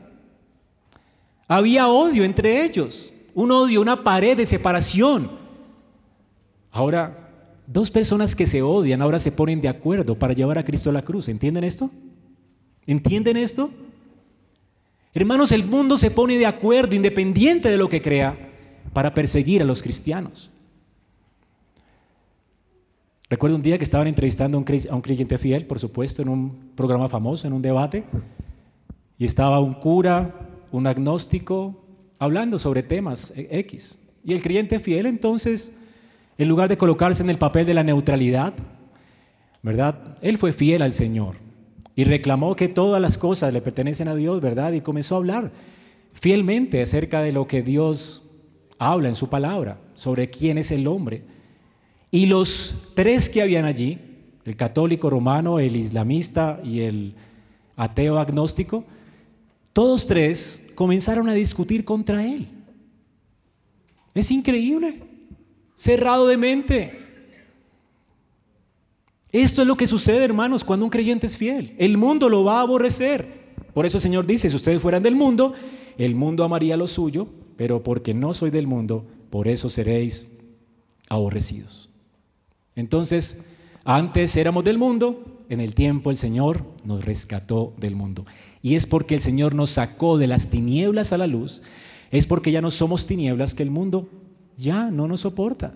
[1.48, 5.32] Había odio entre ellos, un odio, una pared de separación.
[6.70, 7.29] Ahora,
[7.72, 10.92] Dos personas que se odian ahora se ponen de acuerdo para llevar a Cristo a
[10.92, 11.28] la cruz.
[11.28, 11.88] ¿Entienden esto?
[12.84, 13.70] ¿Entienden esto?
[15.14, 18.36] Hermanos, el mundo se pone de acuerdo, independiente de lo que crea,
[18.92, 20.50] para perseguir a los cristianos.
[23.28, 27.08] Recuerdo un día que estaban entrevistando a un creyente fiel, por supuesto, en un programa
[27.08, 28.02] famoso, en un debate,
[29.16, 30.34] y estaba un cura,
[30.72, 31.84] un agnóstico,
[32.18, 33.96] hablando sobre temas X.
[34.24, 35.70] Y el creyente fiel entonces
[36.40, 38.54] en lugar de colocarse en el papel de la neutralidad,
[39.62, 40.16] ¿verdad?
[40.22, 41.36] Él fue fiel al Señor
[41.94, 44.72] y reclamó que todas las cosas le pertenecen a Dios, ¿verdad?
[44.72, 45.52] Y comenzó a hablar
[46.14, 48.22] fielmente acerca de lo que Dios
[48.78, 51.24] habla en su palabra, sobre quién es el hombre.
[52.10, 53.98] Y los tres que habían allí,
[54.46, 57.14] el católico romano, el islamista y el
[57.76, 58.84] ateo agnóstico,
[59.74, 62.48] todos tres comenzaron a discutir contra él.
[64.14, 65.09] Es increíble
[65.80, 66.92] cerrado de mente.
[69.32, 71.74] Esto es lo que sucede, hermanos, cuando un creyente es fiel.
[71.78, 73.54] El mundo lo va a aborrecer.
[73.72, 75.54] Por eso el Señor dice, si ustedes fueran del mundo,
[75.96, 80.28] el mundo amaría lo suyo, pero porque no soy del mundo, por eso seréis
[81.08, 81.88] aborrecidos.
[82.76, 83.38] Entonces,
[83.84, 88.26] antes éramos del mundo, en el tiempo el Señor nos rescató del mundo.
[88.60, 91.62] Y es porque el Señor nos sacó de las tinieblas a la luz,
[92.10, 94.10] es porque ya no somos tinieblas que el mundo
[94.60, 95.74] ya no nos soporta.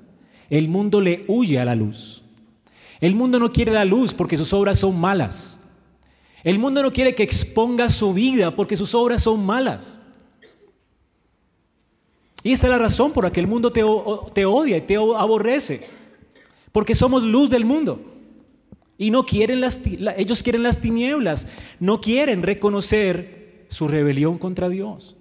[0.51, 2.23] El mundo le huye a la luz.
[3.01, 5.59] El mundo no quiere la luz porque sus obras son malas.
[6.45, 10.01] El mundo no quiere que exponga su vida porque sus obras son malas.
[12.43, 15.89] Y esta es la razón por la que el mundo te, odia y te aborrece.
[16.71, 18.01] Porque somos luz del mundo.
[18.99, 19.81] Y no quieren las,
[20.17, 21.49] ellos quieren las tinieblas.
[21.81, 25.17] No quieren reconocer su rebelión contra Dios.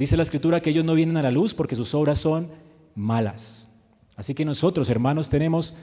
[0.00, 2.48] Dice la escritura que ellos no vienen a la luz porque sus obras son
[2.94, 3.68] malas.
[4.16, 5.76] Así que nosotros, hermanos, tenemos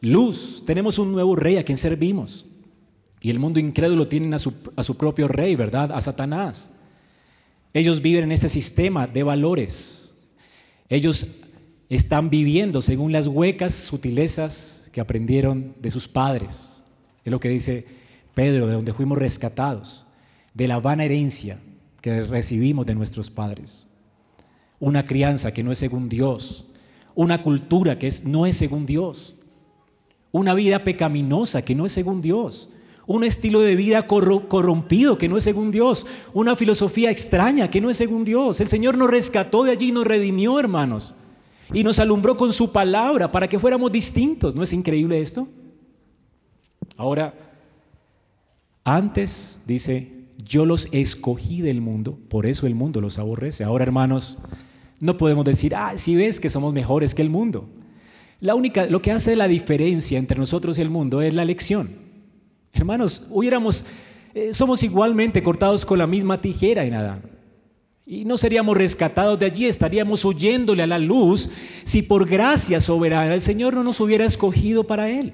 [0.00, 2.46] luz, tenemos un nuevo rey a quien servimos.
[3.20, 5.90] Y el mundo incrédulo tiene a su, propio rey, ¿verdad?
[5.90, 6.70] A Satanás.
[7.72, 10.16] Ellos viven en ese sistema de valores.
[10.88, 11.26] Ellos
[11.88, 16.80] están viviendo según las huecas sutilezas que aprendieron de sus padres.
[17.24, 17.86] Es lo que dice
[18.34, 20.06] Pedro, de donde fuimos rescatados,
[20.54, 21.58] de la vana herencia
[22.04, 23.88] que recibimos de nuestros padres.
[24.78, 26.66] Una crianza que no es según Dios,
[27.14, 29.36] una cultura que es, no es según Dios,
[30.30, 32.68] una vida pecaminosa que no es según Dios,
[33.06, 37.88] un estilo de vida corrompido que no es según Dios, una filosofía extraña que no
[37.88, 38.60] es según Dios.
[38.60, 41.14] El Señor nos rescató de allí y nos redimió, hermanos.
[41.72, 44.54] y nos alumbró con su palabra para que fuéramos distintos.
[44.54, 45.48] ¿No es increíble esto?
[46.98, 47.32] Ahora,
[48.84, 53.64] antes dice, yo los escogí del mundo, por eso el mundo los aborrece.
[53.64, 54.38] Ahora, hermanos,
[55.00, 57.68] no podemos decir, ah, si ves que somos mejores que el mundo.
[58.40, 61.90] La única, lo que hace la diferencia entre nosotros y el mundo es la elección.
[62.72, 63.86] Hermanos, hubiéramos,
[64.34, 67.22] eh, somos igualmente cortados con la misma tijera en Adán.
[68.06, 71.48] Y no seríamos rescatados de allí, estaríamos huyéndole a la luz
[71.84, 75.32] si por gracia soberana el Señor no nos hubiera escogido para Él.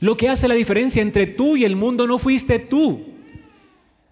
[0.00, 3.09] Lo que hace la diferencia entre tú y el mundo no fuiste tú.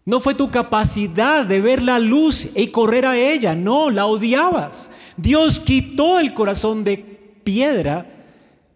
[0.08, 4.90] No fue tu capacidad de ver la luz y correr a ella, no, la odiabas.
[5.18, 6.96] Dios quitó el corazón de
[7.44, 8.24] piedra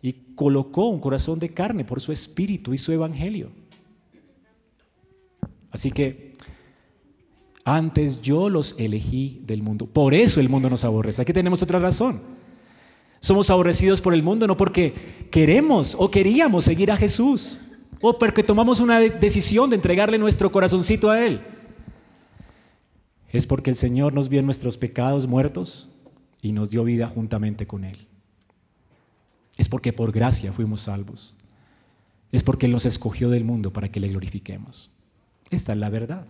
[0.02, 3.50] y colocó un corazón de carne por su espíritu y su evangelio.
[5.70, 6.34] Así que
[7.64, 9.86] antes yo los elegí del mundo.
[9.86, 11.22] Por eso el mundo nos aborrece.
[11.22, 12.20] Aquí tenemos otra razón.
[13.20, 14.92] Somos aborrecidos por el mundo no porque
[15.30, 17.58] queremos o queríamos seguir a Jesús
[18.02, 21.40] o porque tomamos una decisión de entregarle nuestro corazoncito a Él.
[23.30, 25.88] Es porque el Señor nos vio en nuestros pecados muertos
[26.42, 27.96] y nos dio vida juntamente con Él.
[29.56, 31.34] Es porque por gracia fuimos salvos.
[32.32, 34.90] Es porque Él nos escogió del mundo para que le glorifiquemos.
[35.50, 36.26] Esta es la verdad.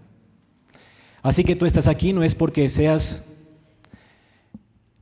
[1.22, 3.24] Así que tú estás aquí no es porque seas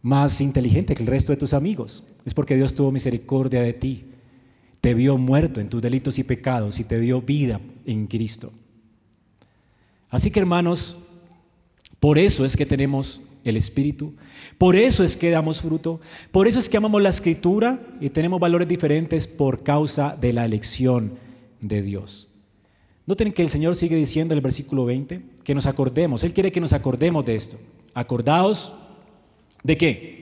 [0.02, 4.04] más inteligente que el resto de tus amigos, es porque Dios tuvo misericordia de ti,
[4.80, 8.52] te vio muerto en tus delitos y pecados y te dio vida en Cristo.
[10.08, 10.96] Así que hermanos,
[12.00, 14.14] por eso es que tenemos el Espíritu,
[14.58, 18.40] por eso es que damos fruto, por eso es que amamos la Escritura y tenemos
[18.40, 21.14] valores diferentes por causa de la elección
[21.60, 22.28] de Dios.
[23.06, 26.52] Noten que el Señor sigue diciendo en el versículo 20 que nos acordemos, Él quiere
[26.52, 27.58] que nos acordemos de esto.
[27.94, 28.72] Acordaos
[29.62, 30.20] de qué?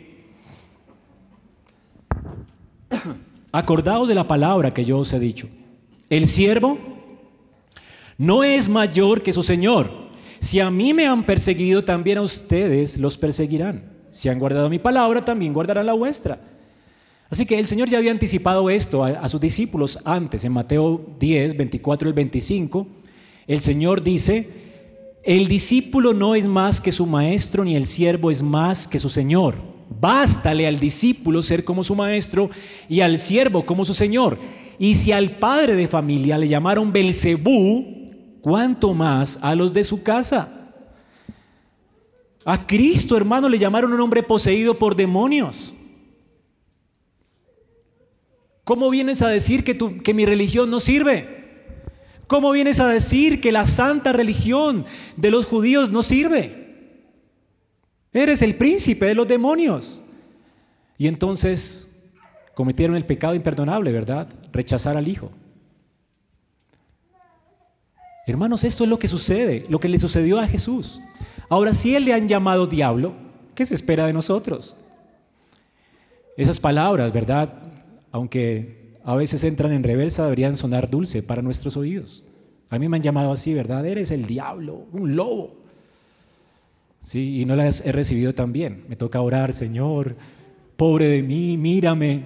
[3.53, 5.49] Acordaos de la palabra que yo os he dicho.
[6.11, 6.79] El siervo
[8.19, 9.91] no es mayor que su Señor.
[10.41, 13.93] Si a mí me han perseguido, también a ustedes los perseguirán.
[14.11, 16.41] Si han guardado mi palabra, también guardarán la vuestra.
[17.31, 21.57] Así que el Señor ya había anticipado esto a, sus discípulos antes, en Mateo 10,
[21.57, 22.87] 24 y 25.
[23.47, 24.49] El Señor dice,
[25.23, 29.11] el discípulo no es más que su maestro, ni el siervo es más que su
[29.11, 29.57] Señor.
[29.91, 32.51] Bástale al discípulo ser como su maestro
[32.89, 34.39] y al siervo como su Señor.
[34.79, 40.03] Y si al padre de familia le llamaron Belcebú, ¿cuánto más a los de su
[40.03, 40.73] casa?
[42.45, 45.75] A Cristo, hermano, le llamaron un hombre poseído por demonios.
[48.65, 51.39] ¿Cómo vienes a decir que, que mi religión no sirve?
[52.27, 54.85] ¿Cómo vienes a decir que la santa religión
[55.17, 56.68] de los judíos no sirve?
[58.13, 60.03] Eres el príncipe de los demonios.
[60.97, 61.89] Y entonces
[62.55, 64.29] cometieron el pecado imperdonable, ¿verdad?
[64.53, 65.31] Rechazar al Hijo.
[68.27, 71.01] Hermanos, esto es lo que sucede, lo que le sucedió a Jesús.
[71.49, 73.15] Ahora, si Él le han llamado diablo,
[73.55, 74.77] ¿qué se espera de nosotros?
[76.37, 77.69] Esas palabras, ¿verdad?
[78.13, 82.25] aunque a veces entran en reversa, deberían sonar dulce para nuestros oídos.
[82.71, 83.87] A mí me han llamado así, ¿verdad?
[83.87, 85.57] Eres el diablo, un lobo.
[87.09, 88.85] Sí, y no las he recibido tan bien.
[88.87, 90.15] Me toca orar, Señor,
[90.77, 92.23] pobre de mí, mírame,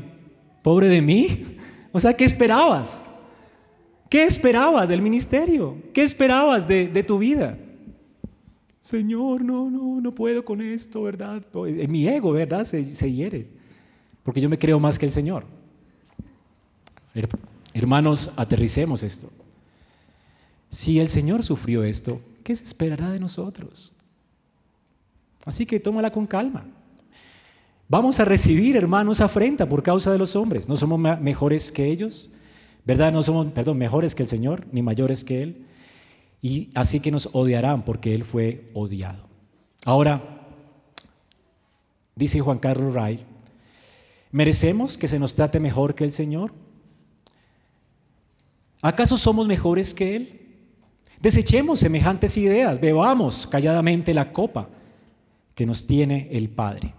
[0.61, 1.57] pobre de mí.
[1.93, 3.07] O sea, ¿qué esperabas?
[4.11, 5.77] ¿Qué esperabas del ministerio?
[5.95, 7.57] ¿Qué esperabas de, tu vida?
[8.81, 11.45] Señor, no, no, no puedo con esto, ¿verdad?
[11.87, 12.65] Mi ego, ¿verdad?
[12.65, 13.47] Se, se hiere,
[14.25, 15.45] porque yo me creo más que el Señor.
[17.73, 19.31] Hermanos, aterricemos esto.
[20.71, 23.95] Si el Señor sufrió esto, ¿qué se esperará de nosotros?
[25.45, 26.65] Así que tómala con calma.
[27.89, 30.69] Vamos a recibir, hermanos, afrenta por causa de los hombres.
[30.69, 32.31] No somos mejores que ellos,
[32.87, 33.13] ¿verdad?
[33.13, 35.67] No somos, perdón, mejores que el Señor, ni mayores que Él.
[36.41, 39.29] Y así que nos odiarán porque Él fue odiado.
[39.85, 40.47] Ahora,
[42.15, 43.25] dice Juan Carlos Ray,
[44.31, 46.55] ¿merecemos que se nos trate mejor que el Señor?
[48.81, 50.41] ¿Acaso somos mejores que Él?
[51.21, 54.69] Desechemos semejantes ideas, bebamos calladamente la copa
[55.55, 56.95] que nos tiene el Padre.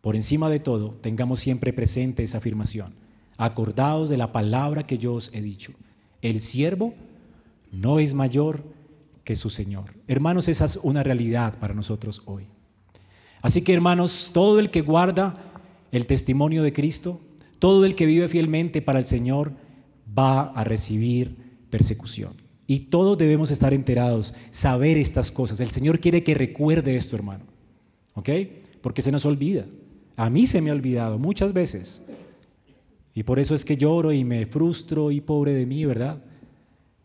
[0.00, 2.94] Por encima de todo, tengamos siempre presente esa afirmación.
[3.36, 5.72] Acordaos de la palabra que yo os he dicho.
[6.22, 6.94] El siervo
[7.72, 8.62] no es mayor
[9.24, 9.94] que su Señor.
[10.06, 12.44] Hermanos, esa es una realidad para nosotros hoy.
[13.40, 15.36] Así que, hermanos, todo el que guarda
[15.90, 17.20] el testimonio de Cristo,
[17.58, 19.52] todo el que vive fielmente para el Señor,
[20.16, 21.36] va a recibir
[21.70, 22.34] persecución.
[22.66, 25.60] Y todos debemos estar enterados, saber estas cosas.
[25.60, 27.53] El Señor quiere que recuerde esto, hermano.
[28.14, 28.28] ¿Ok?
[28.80, 29.66] Porque se nos olvida.
[30.16, 32.02] A mí se me ha olvidado muchas veces.
[33.14, 36.22] Y por eso es que lloro y me frustro y pobre de mí, ¿verdad?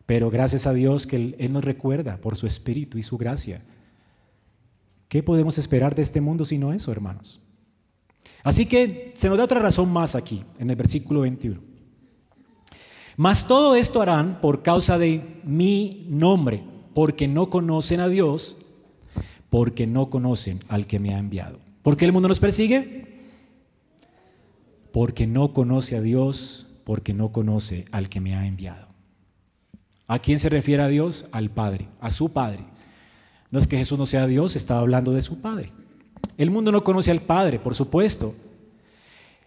[0.06, 3.62] Pero gracias a Dios que Él, nos recuerda por su espíritu y su gracia.
[5.08, 7.40] ¿Qué podemos esperar de este mundo sino eso, hermanos?
[8.44, 11.62] Así que se nos da otra razón más aquí, en el versículo 21.
[13.18, 16.64] Mas todo esto harán por causa de mi nombre,
[16.96, 18.58] porque no conocen a Dios,
[19.50, 21.60] porque no conocen al que me ha enviado.
[21.82, 23.08] ¿Por qué el mundo nos persigue?
[24.92, 28.88] Porque no conoce a Dios, porque no conoce al que me ha enviado.
[30.08, 31.28] ¿A quién se refiere a Dios?
[31.32, 32.66] Al Padre, a su Padre.
[33.52, 35.72] No es que Jesús no sea Dios, estaba hablando de su Padre.
[36.38, 38.36] El mundo no conoce al Padre, por supuesto.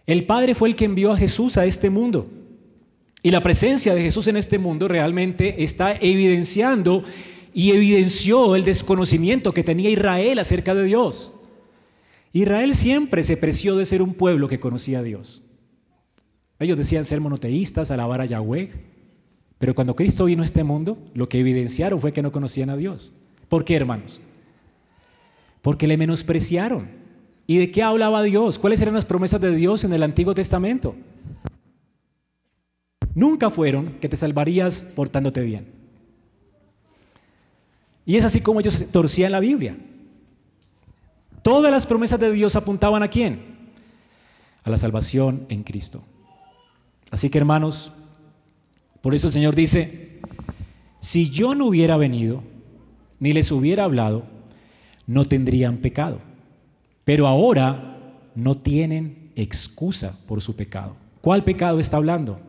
[0.05, 2.27] El Padre fue el que envió a Jesús a este mundo.
[3.21, 7.03] Y la presencia de Jesús en este mundo realmente está evidenciando
[7.53, 11.31] y evidenció el desconocimiento que tenía Israel acerca de Dios.
[12.31, 15.43] Israel siempre se preció de ser un pueblo que conocía a Dios.
[16.59, 18.71] Ellos decían ser monoteístas, alabar a Yahweh,
[19.59, 22.77] pero cuando Cristo vino a este mundo, lo que evidenciaron fue que no conocían a
[22.77, 23.13] Dios.
[23.49, 24.19] ¿Por qué, hermanos?
[25.61, 26.89] Porque le menospreciaron.
[27.45, 28.57] ¿Y de qué hablaba Dios?
[28.57, 30.95] ¿Cuáles eran las promesas de Dios en el Antiguo Testamento?
[33.15, 35.82] nunca fueron que te salvarías portándote bien.
[38.05, 39.77] Y es así como ellos torcían la Biblia.
[41.41, 43.71] Todas las promesas de Dios apuntaban a quién?
[44.63, 46.03] A la salvación en Cristo.
[47.11, 47.91] Así que hermanos,
[49.01, 50.19] por eso el Señor dice,
[50.99, 52.43] si yo no hubiera venido,
[53.19, 54.23] ni les hubiera hablado,
[55.05, 56.19] no tendrían pecado.
[57.03, 57.97] Pero ahora
[58.35, 60.95] no tienen excusa por su pecado.
[61.21, 62.39] ¿Cuál pecado está hablando?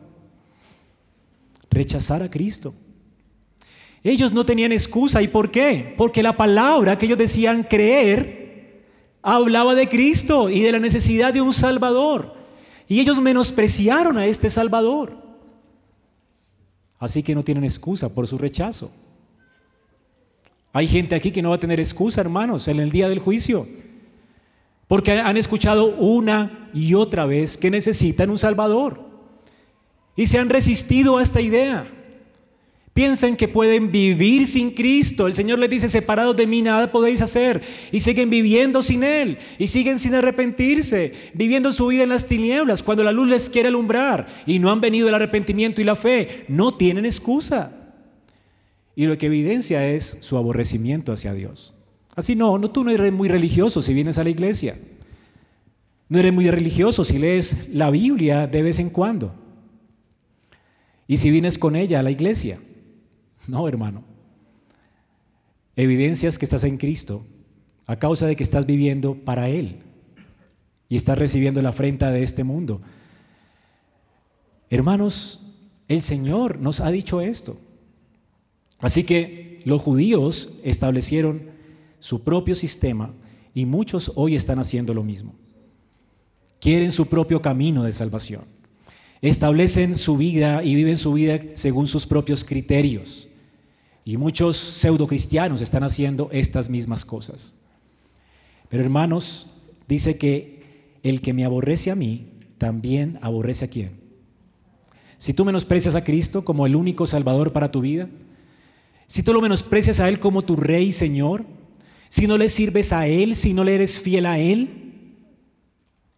[1.75, 2.73] rechazar a Cristo.
[4.05, 5.23] Ellos no tenían excusa.
[5.23, 5.95] ¿Y por qué?
[5.97, 8.83] Porque la palabra que ellos decían creer
[9.23, 12.35] hablaba de Cristo y de la necesidad de un Salvador.
[12.87, 15.17] Y ellos menospreciaron a este Salvador.
[16.99, 18.91] Así que no tienen excusa por su rechazo.
[20.71, 23.67] Hay gente aquí que no va a tener excusa, hermanos, en el día del juicio.
[24.87, 29.03] Porque han escuchado una y otra vez que necesitan un Salvador.
[30.15, 31.94] Y se han resistido a esta idea.
[32.95, 35.27] Piensan que pueden vivir sin Cristo.
[35.27, 37.61] El Señor les dice, separados de mí nada podéis hacer.
[37.91, 39.37] Y siguen viviendo sin Él.
[39.59, 41.11] Y siguen sin arrepentirse.
[41.33, 44.27] Viviendo su vida en las tinieblas cuando la luz les quiere alumbrar.
[44.45, 46.45] Y no han venido el arrepentimiento y la fe.
[46.47, 47.73] No tienen excusa.
[48.95, 51.73] Y lo que evidencia es su aborrecimiento hacia Dios.
[52.15, 54.79] Así no, no tú no eres muy religioso si vienes a la iglesia.
[56.07, 59.35] No eres muy religioso si lees la Biblia de vez en cuando.
[61.09, 62.57] ¿Y si vienes con ella a la iglesia?
[63.47, 64.03] No, hermano.
[65.75, 67.25] Evidencias que estás en Cristo
[67.85, 69.79] a causa de que estás viviendo para Él
[70.89, 72.81] y estás recibiendo la afrenta de este mundo.
[74.69, 75.41] Hermanos,
[75.87, 77.57] el Señor nos ha dicho esto.
[78.79, 81.49] Así que los judíos establecieron
[81.99, 83.13] su propio sistema
[83.53, 85.35] y muchos hoy están haciendo lo mismo.
[86.59, 88.55] Quieren su propio camino de salvación
[89.21, 93.27] establecen su vida y viven su vida según sus propios criterios.
[94.05, 97.55] Y muchos pseudo cristianos están haciendo estas mismas cosas.
[98.69, 99.47] Pero hermanos,
[99.87, 102.29] dice que el que me aborrece a mí,
[102.59, 103.99] también aborrece a quién.
[105.17, 108.07] Si tú menosprecias a Cristo como el único Salvador para tu vida,
[109.07, 111.45] si tú lo menosprecias a Él como tu Rey y Señor,
[112.09, 115.15] si no le sirves a Él, si no le eres fiel a Él,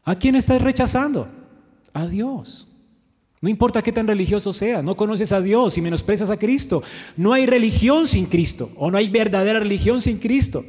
[0.04, 1.30] ¿a quién estás rechazando?
[1.94, 2.68] A Dios.
[3.40, 6.82] No importa qué tan religioso sea, no conoces a Dios y menosprecias a Cristo.
[7.16, 10.66] No hay religión sin Cristo o no hay verdadera religión sin Cristo.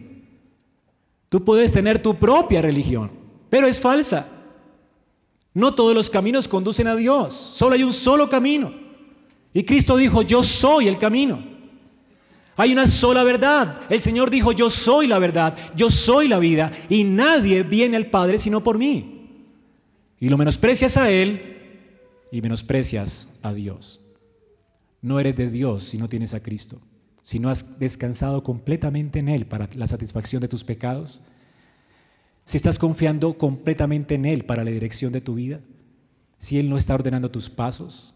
[1.28, 3.10] Tú puedes tener tu propia religión,
[3.50, 4.28] pero es falsa.
[5.54, 8.72] No todos los caminos conducen a Dios, solo hay un solo camino.
[9.54, 11.42] Y Cristo dijo, yo soy el camino.
[12.56, 13.82] Hay una sola verdad.
[13.88, 18.06] El Señor dijo, yo soy la verdad, yo soy la vida, y nadie viene al
[18.06, 19.14] Padre sino por mí.
[20.20, 21.57] Y lo menosprecias a Él,
[22.30, 24.00] y menosprecias a Dios.
[25.00, 26.80] No eres de Dios si no tienes a Cristo,
[27.22, 31.22] si no has descansado completamente en Él para la satisfacción de tus pecados,
[32.44, 35.60] si estás confiando completamente en Él para la dirección de tu vida,
[36.38, 38.14] si Él no está ordenando tus pasos,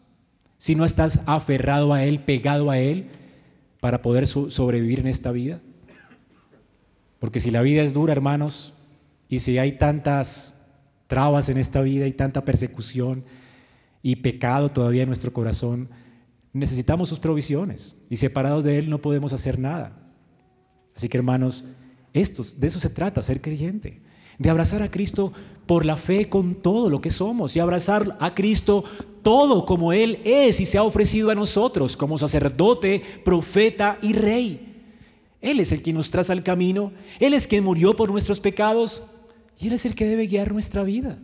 [0.59, 3.11] si no estás aferrado a Él, pegado a Él,
[3.81, 5.61] para poder sobrevivir en esta vida.
[7.19, 8.75] Porque si la vida es dura, hermanos,
[9.29, 10.55] y si hay tantas
[11.09, 13.25] trabas en esta vida y tanta persecución,
[14.03, 15.89] y pecado todavía en nuestro corazón,
[16.53, 19.99] necesitamos sus provisiones y separados de Él no podemos hacer nada.
[20.95, 21.65] Así que hermanos,
[22.13, 24.03] estos, de eso se trata, ser creyente,
[24.39, 25.33] de abrazar a Cristo
[25.67, 28.85] por la fe con todo lo que somos y abrazar a Cristo
[29.23, 34.69] todo como Él es y se ha ofrecido a nosotros como sacerdote, profeta y rey.
[35.41, 39.03] Él es el que nos traza el camino, Él es quien murió por nuestros pecados
[39.59, 41.19] y Él es el que debe guiar nuestra vida.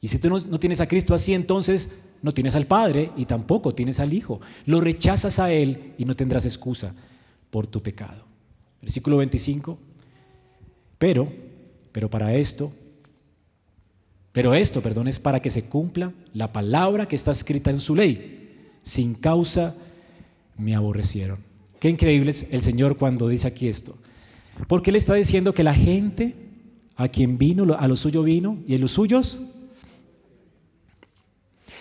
[0.00, 1.92] Y si tú no, tienes a Cristo así, entonces
[2.22, 4.40] no tienes al Padre y tampoco tienes al Hijo.
[4.66, 6.94] Lo rechazas a Él y no tendrás excusa
[7.50, 8.24] por tu pecado.
[8.80, 9.78] Versículo 25.
[10.98, 11.28] Pero,
[11.92, 12.72] pero para esto,
[14.32, 17.96] pero esto, perdón, es para que se cumpla la palabra que está escrita en su
[17.96, 18.56] ley.
[18.84, 19.74] Sin causa
[20.56, 21.38] me aborrecieron.
[21.80, 23.96] Qué increíble es el Señor cuando dice aquí esto.
[24.66, 26.34] Porque Él está diciendo que la gente
[26.96, 29.38] a quien vino, a lo suyo vino, y en los suyos,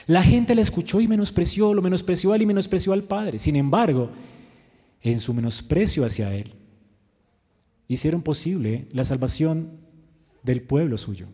[0.08, 3.40] la gente le escuchó y menospreció, lo menospreció a él y menospreció al Padre.
[3.40, 4.10] Sin embargo,
[5.02, 6.54] en su menosprecio hacia Él,
[7.88, 9.72] hicieron posible la salvación
[10.44, 11.28] del pueblo suyo.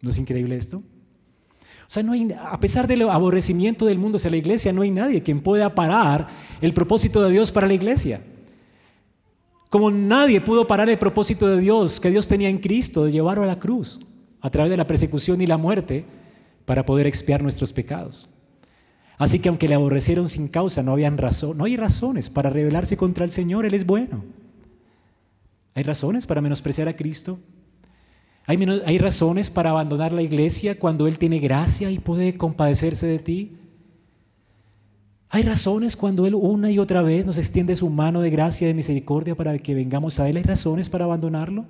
[0.00, 0.78] ¿No es increíble esto?
[0.78, 4.92] O sea, no hay, a pesar del aborrecimiento del mundo hacia la iglesia, no hay
[4.92, 6.28] nadie quien pueda parar
[6.60, 8.22] el propósito de Dios para la iglesia.
[9.70, 13.42] Como nadie pudo parar el propósito de Dios que Dios tenía en Cristo de llevarlo
[13.42, 13.98] a la cruz
[14.40, 16.04] a través de la persecución y la muerte
[16.70, 18.28] para poder expiar nuestros pecados.
[19.18, 22.96] Así que aunque le aborrecieron sin causa, no habían razón, no hay razones para rebelarse
[22.96, 24.22] contra el Señor, Él es bueno.
[25.74, 27.40] ¿Hay razones para menospreciar a Cristo?
[28.46, 28.56] ¿Hay,
[28.86, 33.56] ¿Hay, razones para abandonar la iglesia cuando Él tiene gracia y puede compadecerse de ti?
[35.28, 38.68] ¿Hay razones cuando Él una y otra vez nos extiende su mano de gracia y
[38.68, 40.36] de misericordia para que vengamos a Él?
[40.36, 41.64] ¿Hay razones para abandonarlo?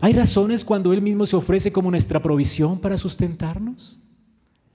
[0.00, 3.98] ¿Hay razones cuando Él mismo se ofrece como nuestra provisión para sustentarnos?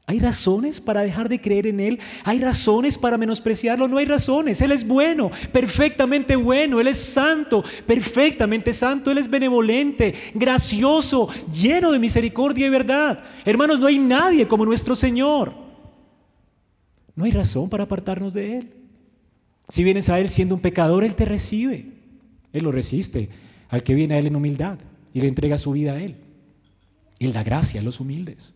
[0.10, 2.00] ¿Hay razones para dejar de creer en Él?
[2.24, 3.88] ¿Hay razones para menospreciarlo?
[3.88, 4.60] No hay razones.
[4.60, 6.80] Él es bueno, perfectamente bueno.
[6.80, 9.12] Él es santo, perfectamente santo.
[9.12, 13.24] Él es benevolente, gracioso, lleno de misericordia y verdad.
[13.46, 15.54] Hermanos, no hay nadie como nuestro Señor.
[17.16, 18.74] No hay razón para apartarnos de Él.
[19.68, 21.86] Si vienes a Él siendo un pecador, Él te recibe.
[22.52, 23.30] Él lo resiste
[23.70, 24.80] al que viene a Él en humildad
[25.14, 26.16] y le entrega su vida a Él.
[27.20, 28.56] Él da gracia a los humildes.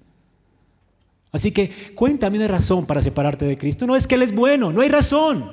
[1.31, 3.87] Así que cuéntame una razón para separarte de Cristo.
[3.87, 5.51] No es que Él es bueno, no hay razón.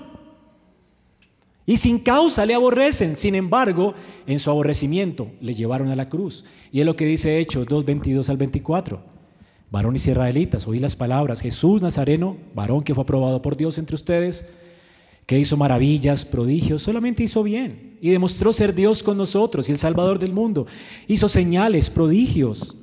[1.66, 3.16] Y sin causa le aborrecen.
[3.16, 3.94] Sin embargo,
[4.26, 6.44] en su aborrecimiento le llevaron a la cruz.
[6.70, 9.01] Y es lo que dice Hechos 2, 22 al 24.
[9.70, 11.40] Varones israelitas, oí las palabras.
[11.40, 14.44] Jesús Nazareno, varón que fue aprobado por Dios entre ustedes,
[15.30, 17.96] que hizo maravillas, prodigios, solamente hizo bien.
[18.00, 20.66] Y demostró ser Dios con nosotros y el Salvador del mundo.
[21.06, 22.74] Hizo señales, prodigios.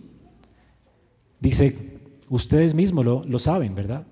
[1.41, 4.07] Dice Ustedes mismos lo, saben, ¿verdad?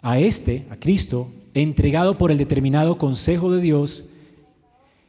[0.00, 4.06] A este, a Cristo, entregado por el determinado consejo de Dios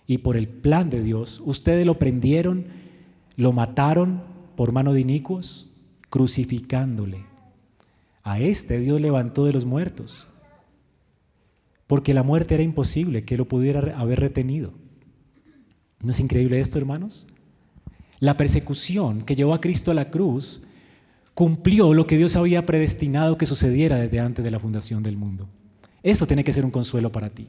[0.06, 2.66] y por el plan de Dios, ustedes lo prendieron,
[3.38, 4.22] lo mataron
[4.58, 5.70] por mano de inicuos,
[6.10, 7.24] crucificándole.
[8.22, 10.28] A este Dios levantó de los muertos,
[11.88, 14.74] porque la muerte era imposible que lo pudiera haber retenido.
[16.02, 17.28] ¿No es increíble esto, hermanos?
[18.20, 20.64] La persecución que llevó a Cristo a la cruz
[21.34, 25.48] cumplió lo que Dios había predestinado que sucediera desde antes de la fundación del mundo.
[26.02, 27.48] Eso tiene que ser un consuelo para ti.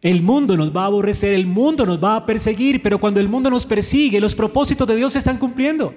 [0.00, 3.28] El mundo nos va a aborrecer, el mundo nos va a perseguir, pero cuando el
[3.28, 5.94] mundo nos persigue, los propósitos de Dios se están cumpliendo.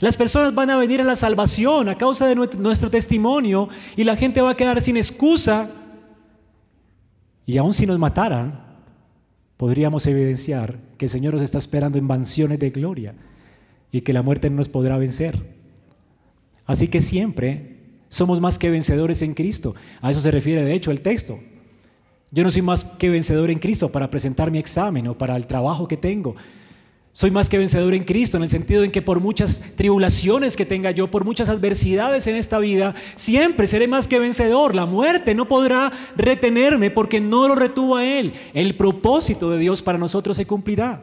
[0.00, 4.16] Las personas van a venir a la salvación a causa de nuestro testimonio y la
[4.16, 5.70] gente va a quedar sin excusa.
[7.44, 8.64] Y aun si nos mataran,
[9.58, 13.14] podríamos evidenciar que el Señor nos está esperando en mansiones de gloria
[13.92, 15.38] y que la muerte no nos podrá vencer.
[16.64, 17.76] Así que siempre
[18.08, 19.74] somos más que vencedores en Cristo.
[20.00, 21.38] A eso se refiere de hecho el texto.
[22.30, 25.46] Yo no soy más que vencedor en Cristo para presentar mi examen o para el
[25.46, 26.36] trabajo que tengo.
[27.12, 30.64] Soy más que vencedor en Cristo en el sentido en que por muchas tribulaciones que
[30.64, 34.76] tenga yo, por muchas adversidades en esta vida, siempre seré más que vencedor.
[34.76, 38.34] La muerte no podrá retenerme porque no lo retuvo a Él.
[38.54, 41.02] El propósito de Dios para nosotros se cumplirá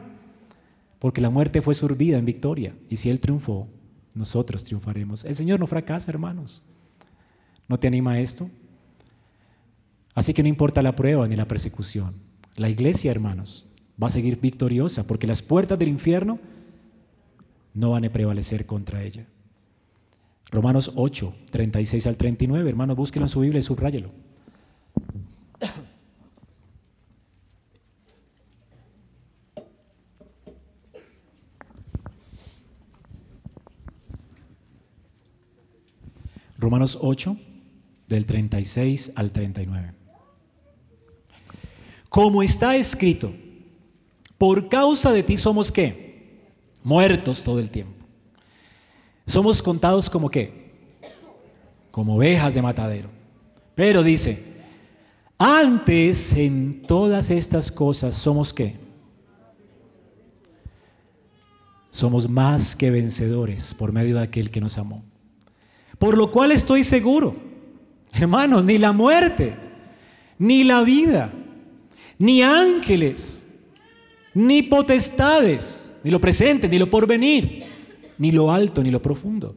[0.98, 2.74] porque la muerte fue sorbida en victoria.
[2.88, 3.68] Y si Él triunfó,
[4.14, 5.24] nosotros triunfaremos.
[5.24, 6.62] El Señor no fracasa, hermanos.
[7.68, 8.50] ¿No te anima esto?
[10.14, 12.14] Así que no importa la prueba ni la persecución.
[12.56, 13.67] La iglesia, hermanos,
[14.02, 16.38] va a seguir victoriosa porque las puertas del infierno
[17.74, 19.26] no van a prevalecer contra ella.
[20.50, 24.10] Romanos 8, 36 al 39, hermanos, búsquenlo en su Biblia y subráyelo.
[36.58, 37.36] Romanos 8,
[38.08, 39.92] del 36 al 39.
[42.08, 43.32] Como está escrito,
[44.38, 46.46] Por causa de ti somos qué?
[46.84, 48.04] Muertos todo el tiempo.
[49.26, 50.72] Somos contados como qué?
[51.90, 53.10] Como ovejas de matadero.
[53.74, 54.42] Pero dice,
[55.38, 58.76] antes en todas estas cosas somos qué?
[61.90, 65.02] Somos más que vencedores por medio de aquel que nos amó.
[65.98, 67.34] Por lo cual estoy seguro,
[68.12, 69.56] hermanos, ni la muerte,
[70.38, 71.32] ni la vida,
[72.18, 73.46] ni ángeles,
[74.38, 77.64] ni potestades, ni lo presente, ni lo porvenir,
[78.18, 79.56] ni lo alto, ni lo profundo.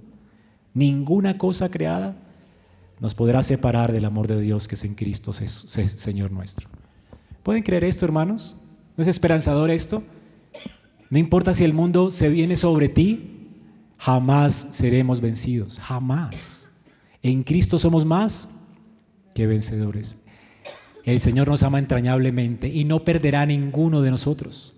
[0.73, 2.17] Ninguna cosa creada
[2.99, 6.67] nos podrá separar del amor de Dios que es en Cristo Señor nuestro.
[7.43, 8.57] ¿Pueden creer esto, hermanos?
[8.97, 10.01] ¿No es esperanzador esto?
[11.11, 13.49] No importa si el mundo se viene sobre ti,
[13.97, 16.71] jamás seremos vencidos, jamás.
[17.21, 18.49] En Cristo somos más
[19.35, 20.17] que vencedores.
[21.03, 24.75] El Señor nos ama entrañablemente y no perderá a ninguno de nosotros.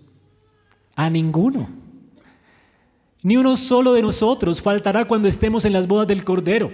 [0.96, 1.68] A ninguno.
[3.22, 6.70] Ni uno solo de nosotros faltará cuando estemos en las bodas del Cordero.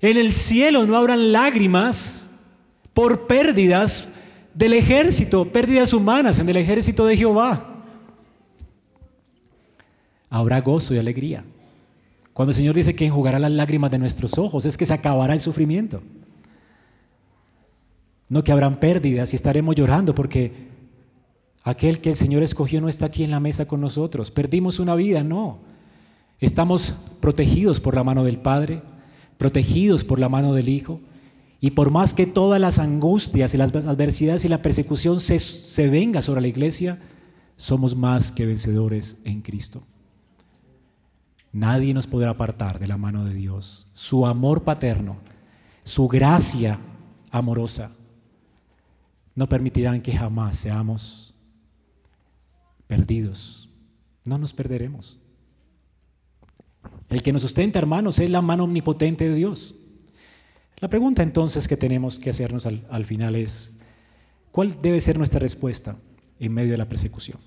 [0.00, 2.26] En el cielo no habrán lágrimas
[2.92, 4.08] por pérdidas
[4.54, 7.84] del ejército, pérdidas humanas en el ejército de Jehová.
[10.30, 11.44] Habrá gozo y alegría.
[12.32, 15.32] Cuando el Señor dice que enjugará las lágrimas de nuestros ojos, es que se acabará
[15.34, 16.02] el sufrimiento.
[18.28, 20.68] No que habrán pérdidas y estaremos llorando porque
[21.62, 24.30] aquel que el Señor escogió no está aquí en la mesa con nosotros.
[24.30, 25.58] Perdimos una vida, no.
[26.40, 28.82] Estamos protegidos por la mano del Padre,
[29.38, 31.00] protegidos por la mano del Hijo.
[31.60, 35.88] Y por más que todas las angustias y las adversidades y la persecución se, se
[35.88, 36.98] venga sobre la iglesia,
[37.56, 39.82] somos más que vencedores en Cristo.
[41.52, 43.86] Nadie nos podrá apartar de la mano de Dios.
[43.94, 45.16] Su amor paterno,
[45.84, 46.78] su gracia
[47.30, 47.92] amorosa,
[49.36, 51.34] no permitirán que jamás seamos
[52.88, 53.68] perdidos.
[54.24, 55.20] No nos perderemos.
[57.08, 59.74] El que nos sustenta, hermanos, es la mano omnipotente de Dios.
[60.78, 63.70] La pregunta entonces que tenemos que hacernos al, final es,
[64.50, 65.96] ¿cuál debe ser nuestra respuesta
[66.40, 67.38] en medio de la persecución?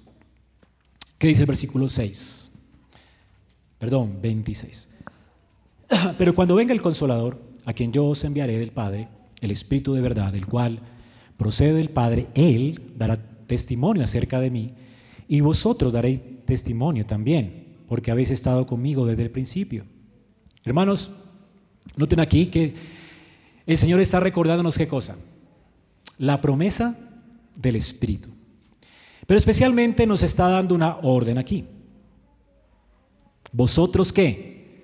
[1.18, 2.52] ¿Qué dice el versículo 6?
[3.80, 4.90] Perdón, 26.
[6.18, 9.10] Pero cuando venga el consolador, a quien yo os enviaré del Padre,
[9.42, 10.80] el Espíritu de verdad, el cual
[11.40, 13.18] procede del Padre, Él dará
[13.48, 14.74] testimonio acerca de mí
[15.28, 19.86] y vosotros daréis testimonio también, porque habéis estado conmigo desde el principio.
[20.66, 21.12] Hermanos,
[21.96, 22.76] noten aquí que
[23.66, 25.16] el Señor está recordándonos qué cosa?
[26.18, 26.98] La promesa
[27.56, 28.30] del Espíritu.
[29.26, 31.66] Pero especialmente nos está dando una orden aquí.
[33.54, 34.84] ¿Vosotros qué?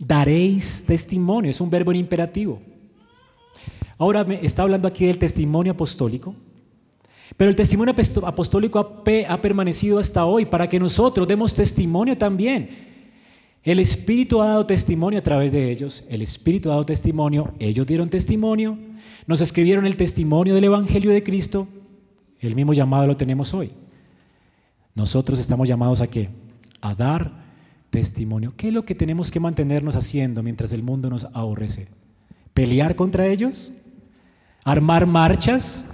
[0.00, 2.62] Daréis testimonio, es un verbo en imperativo.
[3.98, 6.34] Ahora me está hablando aquí del testimonio apostólico,
[7.36, 12.92] pero el testimonio apostólico ha, permanecido hasta hoy para que nosotros demos testimonio también.
[13.62, 17.86] El Espíritu ha dado testimonio a través de ellos, el Espíritu ha dado testimonio, ellos
[17.86, 18.76] dieron testimonio,
[19.26, 21.66] nos escribieron el testimonio del Evangelio de Cristo,
[22.40, 23.72] el mismo llamado lo tenemos hoy.
[24.94, 26.28] Nosotros estamos llamados a qué?
[26.82, 27.44] A dar
[27.88, 28.52] testimonio.
[28.56, 31.88] ¿Qué es lo que tenemos que mantenernos haciendo mientras el mundo nos aborrece?
[32.52, 33.72] ¿Pelear contra ellos?
[34.64, 35.84] Armar marchas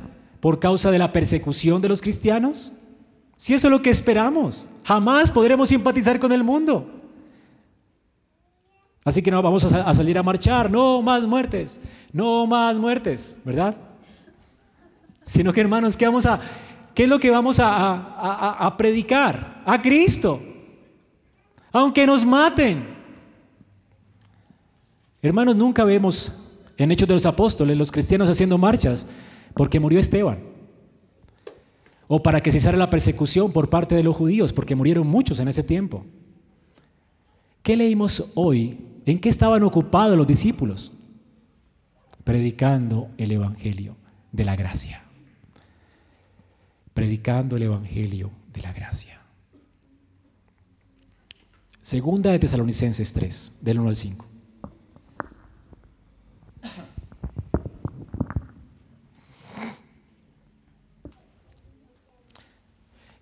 [0.41, 2.73] por causa de la persecución de los cristianos?
[3.37, 6.87] Si eso es lo que esperamos, jamás podremos simpatizar con el mundo.
[9.05, 11.81] Así que no vamos a, salir a marchar, no más muertes,
[12.13, 13.75] no más muertes, ¿verdad?
[15.25, 16.41] Sino que hermanos, ¿qué, vamos a,
[16.95, 19.63] qué es lo que vamos a, a predicar?
[19.65, 20.43] A Cristo,
[21.73, 22.99] aunque nos maten.
[25.23, 26.33] Hermanos, nunca vemos
[26.81, 29.07] en Hechos de los Apóstoles, los cristianos haciendo marchas
[29.53, 30.39] porque murió Esteban.
[32.09, 35.49] O para que cesara la persecución por parte de los judíos, porque murieron muchos en
[35.49, 36.07] ese tiempo.
[37.63, 38.79] ¿Qué leímos hoy?
[39.05, 40.91] ¿En qué estaban ocupados los discípulos?
[42.25, 43.97] Predicando el Evangelio
[44.33, 45.03] de la gracia.
[46.95, 49.21] Predicando el Evangelio de la gracia.
[51.83, 54.30] Segunda de Tesalonicenses 3, del 1 al 5.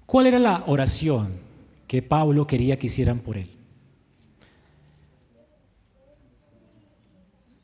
[0.08, 1.34] ¿Cuál era la oración
[1.86, 3.50] que Pablo quería que hicieran por él?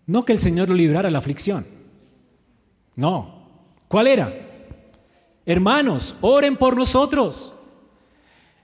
[0.07, 1.67] No que el Señor lo librara de la aflicción.
[2.97, 3.47] No.
[3.89, 4.31] ¿Cuál era?
[5.47, 7.55] Hermanos, oren por nosotros.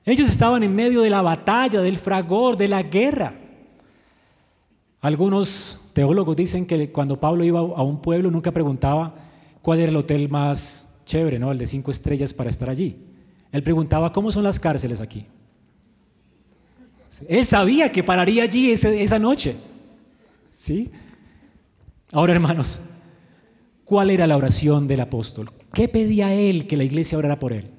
[0.04, 3.32] Ellos estaban en medio de la batalla, del fragor, de la guerra.
[5.00, 9.14] Algunos teólogos dicen que cuando Pablo iba a un pueblo nunca preguntaba
[9.62, 11.50] cuál era el hotel más chévere, ¿no?
[11.50, 13.06] El de cinco estrellas para estar allí
[13.52, 15.26] Él preguntaba, ¿cómo son las cárceles aquí?
[17.28, 19.56] Él sabía que pararía allí esa noche.
[20.50, 20.90] ¿Sí?
[22.12, 22.80] Ahora, hermanos,
[23.84, 25.50] ¿cuál era la oración del apóstol?
[25.72, 27.70] ¿Qué pedía él que la iglesia orara por él?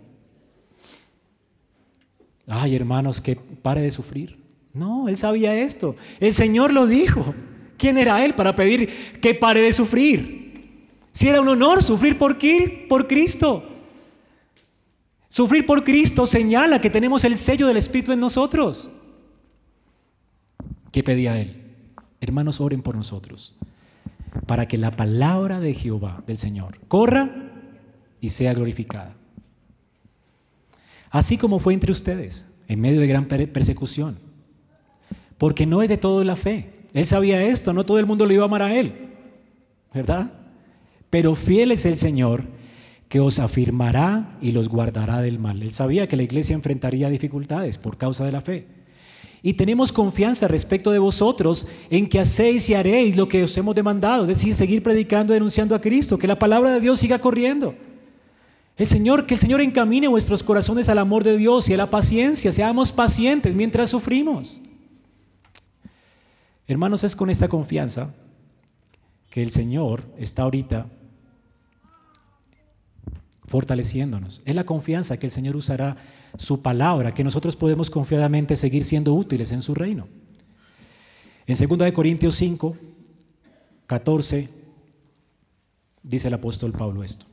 [2.48, 4.38] Ay, hermanos, que pare de sufrir.
[4.74, 5.96] No, él sabía esto.
[6.20, 7.34] El Señor lo dijo.
[7.78, 10.88] ¿Quién era él para pedir que pare de sufrir?
[11.14, 12.38] Si era un honor sufrir por,
[12.88, 13.71] por Cristo.
[15.32, 18.92] Sufrir por Cristo señala que tenemos el sello del Espíritu en nosotros.
[20.92, 21.62] ¿Qué pedía él?
[22.20, 23.56] Hermanos, oren por nosotros,
[24.46, 27.50] para que la palabra de Jehová, del Señor, corra
[28.20, 29.16] y sea glorificada.
[31.10, 34.20] Así como fue entre ustedes, en medio de gran persecución.
[35.38, 36.74] Porque no es de todo la fe.
[36.94, 39.12] Él sabía esto, no todo el mundo lo iba a amar a él.
[39.94, 40.34] ¿Verdad?
[41.10, 42.44] Pero fiel es el Señor
[43.12, 45.62] que os afirmará y los guardará del mal.
[45.62, 48.68] Él sabía que la iglesia enfrentaría dificultades por causa de la fe.
[49.44, 53.76] Y tenemos confianza respecto de vosotros en que hacéis y haréis lo que os hemos
[53.76, 57.76] demandado, es decir, seguir predicando, denunciando a Cristo, que la palabra de Dios siga corriendo.
[58.78, 61.90] El Señor, que el Señor encamine vuestros corazones al amor de Dios y a la
[61.90, 64.62] paciencia, seamos pacientes mientras sufrimos.
[66.66, 68.14] Hermanos, es con esta confianza
[69.30, 70.86] que el Señor está ahorita
[73.52, 74.42] fortaleciéndonos.
[74.46, 75.98] Es la confianza que el Señor usará
[76.38, 80.08] su palabra, que nosotros podemos confiadamente seguir siendo útiles en su reino.
[81.46, 82.78] En 2 Corintios 5,
[83.88, 84.50] 14,
[86.02, 87.26] dice el apóstol Pablo esto.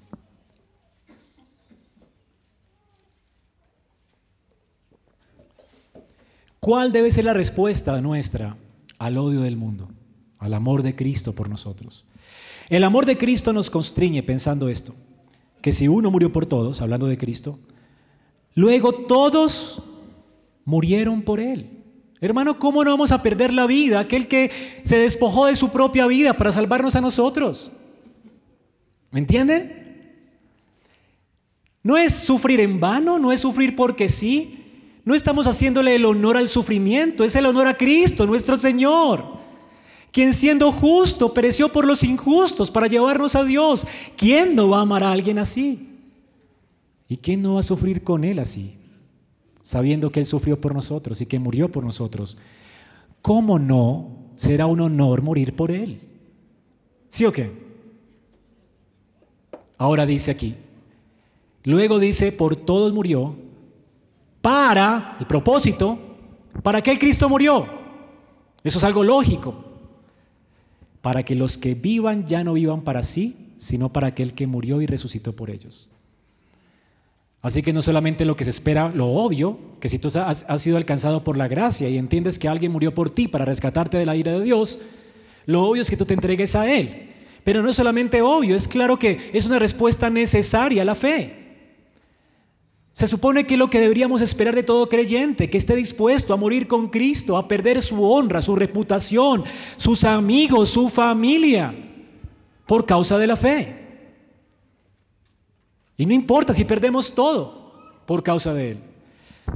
[6.59, 8.57] ¿Cuál debe ser la respuesta nuestra
[8.99, 9.89] al odio del mundo,
[10.39, 12.05] al amor de Cristo por nosotros?
[12.69, 14.95] El amor de Cristo nos constriñe pensando esto,
[15.61, 17.59] que si uno murió por todos, hablando de Cristo,
[18.59, 19.81] Luego todos
[20.65, 21.71] murieron por Él.
[22.21, 24.01] Hermano, ¿cómo no vamos a perder la vida?
[24.01, 24.51] Aquel que
[24.83, 27.71] se despojó de su propia vida para salvarnos a nosotros.
[29.13, 30.17] ¿Me entienden?
[31.85, 34.65] No es sufrir en vano, no es sufrir porque sí.
[35.05, 39.38] No estamos haciéndole el honor al sufrimiento, es el honor a Cristo, nuestro Señor,
[40.19, 43.87] quien siendo justo pereció por los injustos para llevarnos a Dios.
[44.17, 45.91] ¿Quién no va a amar a alguien así?
[47.09, 48.75] ¿Y quién no va a sufrir con Él así?
[49.63, 52.37] Sabiendo que Él sufrió por nosotros y que murió por nosotros.
[53.23, 56.01] ¿Cómo no será un honor morir por Él?
[57.11, 57.53] ¿Sí o qué?
[59.77, 60.57] Ahora dice aquí.
[61.63, 63.37] Luego dice, por todos murió,
[64.43, 65.97] para, el propósito,
[66.65, 67.69] ¿para qué el Cristo murió?
[68.65, 69.68] Eso es algo lógico.
[71.03, 74.81] Para que los que vivan ya no vivan para sí, sino para aquel que murió
[74.81, 75.91] y resucitó por ellos.
[77.41, 80.77] Así que no solamente lo que se espera, lo obvio, que si tú has, sido
[80.77, 84.17] alcanzado por la gracia y entiendes que alguien murió por ti para rescatarte de la
[84.17, 84.81] ira de Dios,
[85.47, 87.11] lo obvio es que tú te entregues a Él.
[87.45, 91.38] Pero no es solamente obvio, es claro que es una respuesta necesaria a la fe.
[92.99, 96.67] Se supone que lo que deberíamos esperar de todo creyente, que esté dispuesto a morir
[96.67, 99.45] con Cristo, a perder su honra, su reputación,
[99.77, 101.73] sus amigos, su familia,
[102.67, 103.77] por causa de la fe.
[105.97, 108.79] Y no importa si perdemos todo por causa de Él.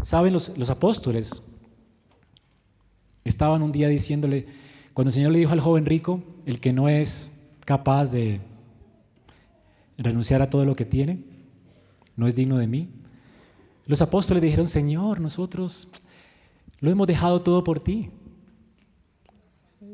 [0.03, 1.43] Saben, los, apóstoles
[3.25, 4.47] estaban un día diciéndole,
[4.95, 7.29] cuando el Señor le dijo al joven rico, el que no es
[7.65, 8.41] capaz de
[9.99, 11.25] renunciar a todo lo que tiene,
[12.15, 13.02] no es digno de mí.
[13.87, 15.89] Los apóstoles dijeron, Señor, nosotros
[16.81, 18.11] lo hemos dejado todo por ti.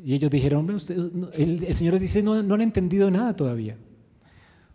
[0.05, 0.69] Y ellos dijeron,
[1.35, 3.77] el, Señor dice, no, no han entendido nada todavía.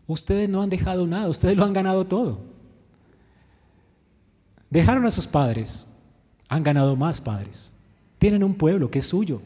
[0.07, 2.41] Ustedes no han dejado nada, ustedes lo han ganado todo.
[4.69, 5.87] Dejaron a sus padres,
[6.49, 7.71] han ganado más padres.
[8.17, 9.41] Tienen un pueblo que es suyo.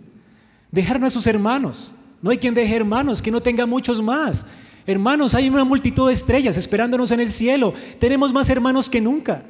[0.72, 1.96] Dejaron a sus hermanos.
[2.22, 4.46] No hay quien deje hermanos, que no tenga muchos más.
[4.86, 7.74] Hermanos, hay una multitud de estrellas esperándonos en el cielo.
[8.00, 9.44] Tenemos más hermanos que nunca.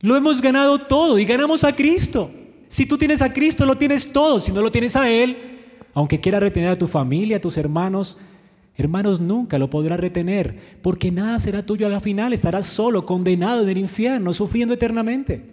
[0.00, 2.30] Lo hemos ganado todo y ganamos a Cristo.
[2.68, 4.40] Si tú tienes a Cristo, lo tienes todo.
[4.40, 5.36] Si no lo tienes a Él,
[5.94, 8.16] aunque quiera retener a tu familia, a tus hermanos,
[8.80, 13.62] Hermanos, nunca lo podrás retener, porque nada será tuyo a la final, estarás solo, condenado
[13.62, 15.44] en el infierno, sufriendo eternamente.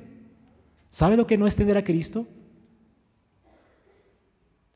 [0.89, 2.25] ¿Sabe lo que no es tener a Cristo?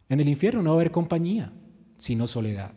[0.09, 1.53] En el infierno no va a haber compañía,
[1.97, 2.73] sino soledad.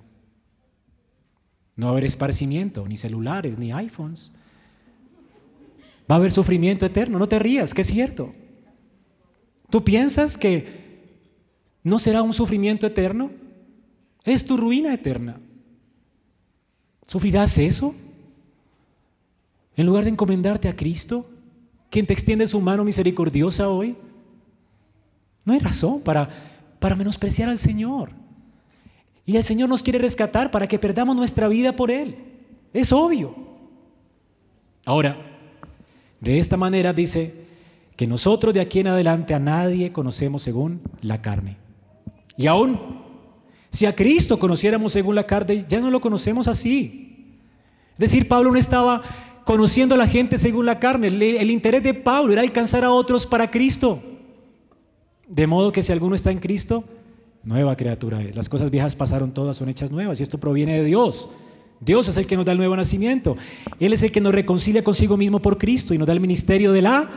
[1.74, 4.30] No va a haber esparcimiento, ni celulares, ni iPhones.
[6.10, 8.34] Va a haber sufrimiento eterno, no te rías, que es cierto.
[9.70, 10.84] ¿Tú piensas que
[11.82, 13.30] no será un sufrimiento eterno?
[14.24, 15.40] Es tu ruina eterna.
[17.06, 17.94] ¿Sufrirás eso?
[19.76, 21.28] En lugar de encomendarte a Cristo,
[21.90, 23.96] quien te extiende su mano misericordiosa hoy,
[25.44, 26.28] no hay razón para,
[26.78, 28.10] para menospreciar al Señor.
[29.26, 32.16] Y el Señor nos quiere rescatar para que perdamos nuestra vida por Él.
[32.72, 33.34] Es obvio.
[34.84, 35.33] Ahora,
[36.24, 37.34] de esta manera dice
[37.96, 41.56] que nosotros de aquí en adelante a nadie conocemos según la carne.
[42.36, 42.80] Y aún,
[43.70, 47.38] si a Cristo conociéramos según la carne, ya no lo conocemos así.
[47.92, 49.02] Es decir, Pablo no estaba
[49.44, 51.08] conociendo a la gente según la carne.
[51.08, 54.02] El, interés de Pablo era alcanzar a otros para Cristo.
[55.28, 56.84] De modo que si alguno está en Cristo,
[57.44, 58.20] nueva criatura.
[58.34, 61.28] Las cosas viejas pasaron todas, son hechas nuevas y esto proviene de Dios.
[61.80, 63.36] Dios es el que nos da el nuevo nacimiento.
[63.78, 66.72] Él es el que nos reconcilia consigo mismo por Cristo y nos da el ministerio
[66.72, 67.10] de la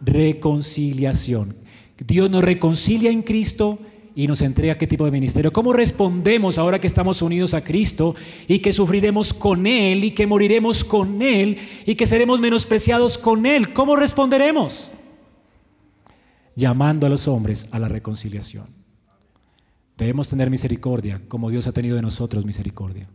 [0.00, 1.56] reconciliación.
[1.98, 3.78] Dios nos reconcilia en Cristo
[4.14, 5.52] y nos entrega qué tipo de ministerio.
[5.52, 8.14] ¿Cómo respondemos ahora que estamos unidos a Cristo
[8.48, 13.44] y que sufriremos con Él y que moriremos con Él y que seremos menospreciados con
[13.44, 13.74] Él?
[13.74, 14.92] ¿Cómo responderemos?
[16.54, 18.68] Llamando a los hombres a la reconciliación.
[19.98, 23.08] Debemos tener misericordia como Dios ha tenido de nosotros misericordia.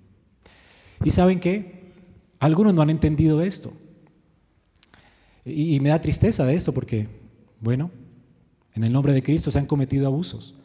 [1.04, 1.94] ¿Y saben qué?
[2.40, 3.74] Algunos no han entendido esto.
[5.46, 7.08] Y, me da tristeza de esto porque,
[7.60, 7.90] bueno,
[8.76, 10.56] en el nombre de Cristo se han cometido abusos.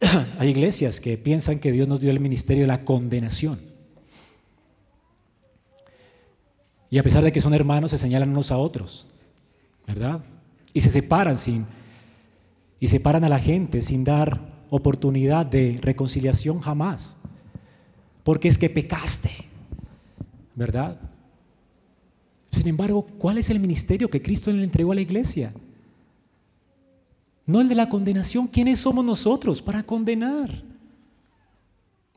[0.38, 3.60] Hay iglesias que piensan que Dios nos dio el ministerio de la condenación.
[6.90, 9.06] Y a pesar de que son hermanos, se señalan unos a otros,
[9.86, 10.24] ¿verdad?
[10.72, 11.66] Y se separan sin
[12.80, 14.40] y separan a la gente sin dar
[14.70, 17.17] oportunidad de reconciliación jamás.
[18.28, 19.30] Porque es que pecaste,
[20.54, 21.00] ¿verdad?
[22.50, 25.54] Sin embargo, ¿cuál es el ministerio que Cristo le entregó a la iglesia?
[27.46, 28.46] No el de la condenación.
[28.46, 30.62] ¿Quiénes somos nosotros para condenar?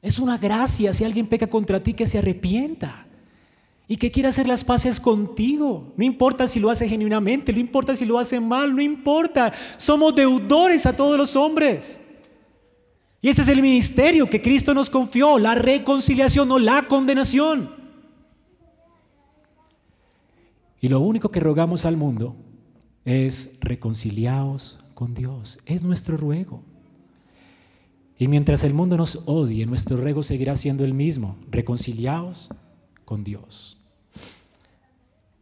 [0.02, 3.06] Es una gracia si alguien peca contra ti que se arrepienta
[3.88, 5.94] y que quiera hacer las paces contigo.
[5.96, 9.54] No importa si lo hace genuinamente, no importa si lo hace mal, no importa.
[9.78, 12.02] Somos deudores a todos los hombres.
[13.22, 17.76] Y ese es el ministerio que Cristo nos confió, la reconciliación, no la condenación.
[20.80, 22.36] Y lo único que rogamos al mundo
[23.06, 25.60] es reconciliaos con Dios.
[25.68, 26.64] Es nuestro ruego.
[28.18, 31.38] Y mientras el mundo nos odie, nuestro ruego seguirá siendo el mismo.
[31.50, 32.50] Reconciliaos
[33.06, 33.78] con Dios.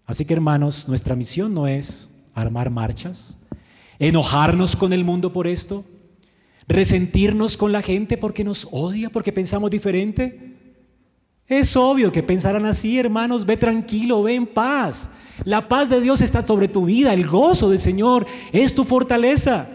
[0.06, 3.38] Así que hermanos, nuestra misión no es armar marchas,
[4.00, 5.86] enojarnos con el mundo por esto,
[6.70, 10.56] resentirnos con la gente porque nos odia, porque pensamos diferente.
[11.48, 15.10] Es obvio que pensarán así, hermanos, ve tranquilo, ve en paz.
[15.46, 19.68] La paz de Dios está sobre tu vida, el gozo del Señor es tu fortaleza.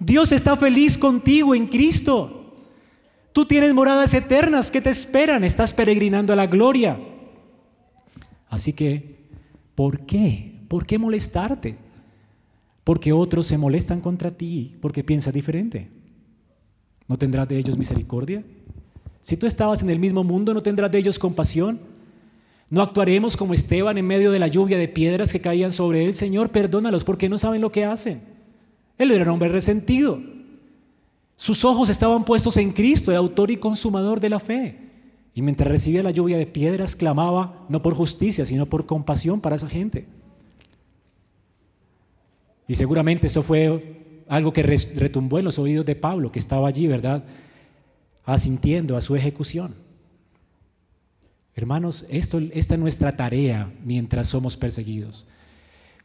[0.00, 2.56] Dios está feliz contigo en Cristo.
[3.32, 6.98] Tú tienes moradas eternas que te esperan, estás peregrinando a la gloria.
[8.48, 9.28] Así que,
[9.76, 10.60] ¿por qué?
[10.66, 11.76] ¿Por qué molestarte?
[12.82, 16.01] Porque otros se molestan contra ti porque piensas diferente.
[17.08, 18.44] ¿No tendrás de ellos misericordia?
[19.20, 21.80] Si tú estabas en el mismo mundo, ¿no tendrás de ellos compasión?
[22.70, 26.14] No actuaremos como Esteban en medio de la lluvia de piedras que caían sobre él.
[26.14, 28.22] Señor, perdónalos porque no saben lo que hacen.
[28.98, 30.20] Él era un hombre resentido.
[31.36, 34.78] Sus ojos estaban puestos en Cristo, el autor y consumador de la fe.
[35.34, 39.56] Y mientras recibía la lluvia de piedras, clamaba no por justicia, sino por compasión para
[39.56, 40.06] esa gente.
[42.68, 46.86] Y seguramente eso fue algo que retumbó en los oídos de Pablo, que estaba allí,
[46.86, 47.24] ¿verdad?
[48.24, 49.74] Asintiendo a su ejecución.
[51.54, 55.26] Hermanos, esto, esta es nuestra tarea mientras somos perseguidos.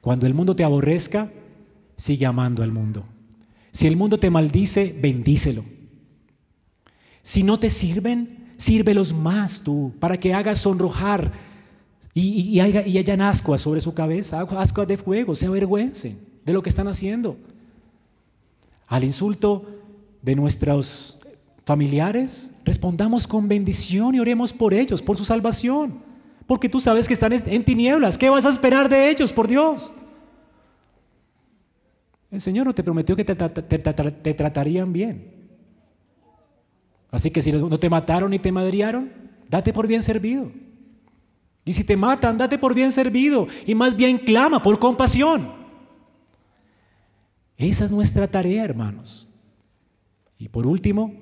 [0.02, 1.32] Cuando el mundo te aborrezca,
[1.96, 3.06] sigue amando al mundo.
[3.72, 5.64] Si el mundo te maldice, bendícelo.
[7.22, 11.32] Si no te sirven, sírvelos más tú, para que hagas sonrojar
[12.14, 16.62] y, y, y hayan ascuas sobre su cabeza, ascuas de fuego, se avergüencen de lo
[16.62, 17.38] que están haciendo.
[18.88, 19.66] Al insulto
[20.22, 21.20] de nuestros
[21.66, 26.02] familiares, respondamos con bendición y oremos por ellos, por su salvación.
[26.48, 28.18] Porque tú sabes que están en tinieblas.
[28.18, 29.92] ¿Qué vas a esperar de ellos, por Dios?
[32.32, 35.34] El Señor no te prometió que te, te, tratarían bien.
[37.12, 39.12] Así que si no te mataron ni te madriaron,
[39.50, 40.52] date por bien servido.
[41.66, 43.48] Y si te matan, date por bien servido.
[43.66, 45.57] Y más bien clama por compasión.
[47.58, 49.28] Esa es nuestra tarea, hermanos.
[50.38, 51.14] Y por último,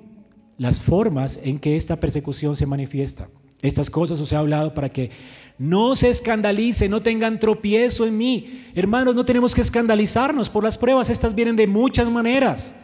[0.58, 3.28] las formas en que esta persecución se manifiesta.
[3.62, 5.10] Estas cosas os he hablado para que
[5.58, 8.66] no se escandalice, no tengan tropiezo en mí.
[8.74, 12.74] Hermanos, no tenemos que escandalizarnos por las pruebas, estas vienen de muchas maneras.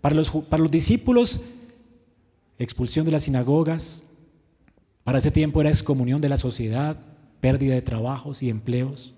[0.00, 1.40] Para los, para los discípulos,
[2.58, 4.04] expulsión de las sinagogas,
[5.04, 6.98] para ese tiempo era excomunión de la sociedad,
[7.40, 9.14] pérdida de trabajos y empleos.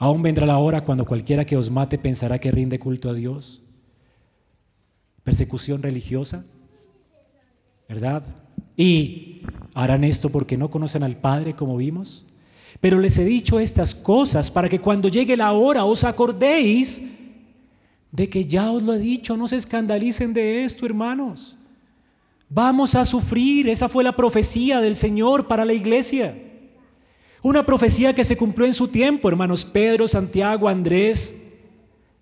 [0.00, 3.62] Aún vendrá la hora cuando cualquiera que os mate pensará que rinde culto a Dios.
[5.24, 6.46] Persecución religiosa,
[7.86, 8.22] ¿verdad?
[8.78, 9.42] Y
[9.74, 12.24] harán esto porque no conocen al Padre como vimos.
[12.80, 17.02] Pero les he dicho estas cosas para que cuando llegue la hora os acordéis
[18.10, 21.58] de que ya os lo he dicho, no se escandalicen de esto, hermanos.
[22.48, 26.49] Vamos a sufrir, esa fue la profecía del Señor para la iglesia.
[27.42, 29.64] Una profecía que se cumplió en su tiempo, hermanos.
[29.64, 31.34] Pedro, Santiago, Andrés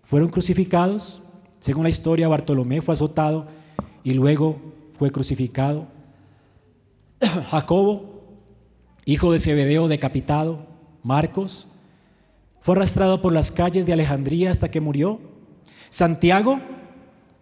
[0.04, 1.20] fueron crucificados.
[1.58, 3.48] Según la historia, Bartolomé fue azotado
[4.04, 4.60] y luego
[4.96, 5.86] fue crucificado.
[7.50, 8.22] Jacobo,
[9.04, 10.66] hijo de Zebedeo, decapitado.
[11.02, 11.66] Marcos
[12.60, 15.18] fue arrastrado por las calles de Alejandría hasta que murió.
[15.90, 16.60] Santiago,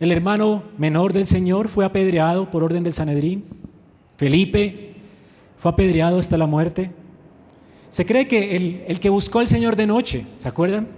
[0.00, 3.44] el hermano menor del Señor, fue apedreado por orden del Sanedrín.
[4.16, 4.94] Felipe
[5.58, 6.90] fue apedreado hasta la muerte.
[7.90, 10.88] Se cree que el, el, que buscó al Señor de noche, ¿se acuerdan?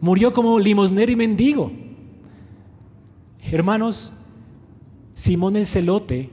[0.00, 1.72] Murió como limosnero y mendigo.
[3.50, 4.12] Hermanos,
[5.14, 6.30] Simón el celote,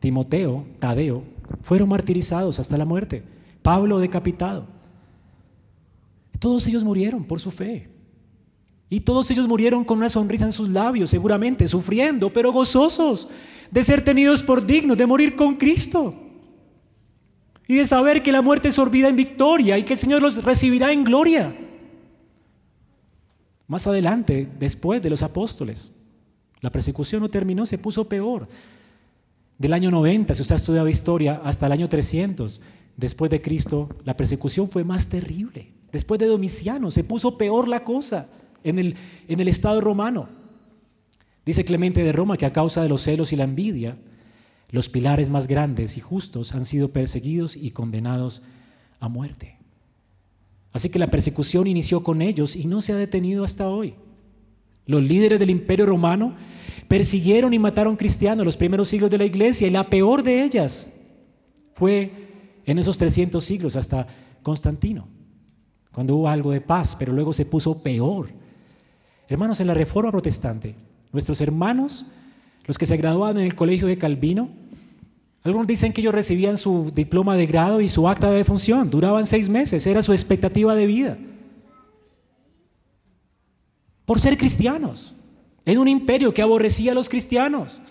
[0.00, 1.24] Timoteo, Tadeo,
[1.62, 3.22] fueron martirizados hasta la muerte.
[3.62, 4.66] Pablo decapitado.
[6.38, 7.88] Todos ellos murieron por su fe.
[8.88, 13.28] Y todos ellos murieron con una sonrisa en sus labios, seguramente, sufriendo, pero gozosos
[13.70, 16.14] de ser tenidos por dignos, de morir con Cristo.
[17.70, 20.42] Y de saber que la muerte es sorbida en victoria y que el Señor los
[20.42, 21.56] recibirá en gloria.
[23.68, 25.94] Más adelante, después de los apóstoles,
[26.62, 28.48] la persecución no terminó, se puso peor.
[29.56, 32.60] Del año 90, si usted ha estudiado historia, hasta el año 300,
[32.96, 35.68] después de Cristo, la persecución fue más terrible.
[35.92, 38.26] Después de Domiciano se puso peor la cosa
[38.64, 38.96] en el,
[39.28, 40.28] en el Estado romano.
[41.46, 43.96] Dice Clemente de Roma que a causa de los celos y la envidia,
[44.70, 48.42] los pilares más grandes y justos han sido perseguidos y condenados
[49.00, 49.56] a muerte.
[50.72, 53.94] Así que la persecución inició con ellos y no se ha detenido hasta hoy.
[54.86, 56.34] Los líderes del imperio romano
[56.88, 60.88] persiguieron y mataron cristianos los primeros siglos de la iglesia y la peor de ellas
[61.74, 62.28] fue
[62.64, 64.06] en esos 300 siglos hasta
[64.42, 65.08] Constantino
[65.92, 68.30] cuando hubo algo de paz, pero luego se puso peor.
[69.28, 70.74] Hermanos, en la Reforma Protestante,
[71.12, 72.06] nuestros hermanos,
[72.70, 74.48] los que se graduaban en el colegio de Calvino,
[75.42, 79.26] algunos dicen que ellos recibían su diploma de grado y su acta de defunción, duraban
[79.26, 81.18] seis meses, era su expectativa de vida.
[84.06, 85.16] Por ser cristianos,
[85.64, 87.82] en un imperio que aborrecía a los cristianos,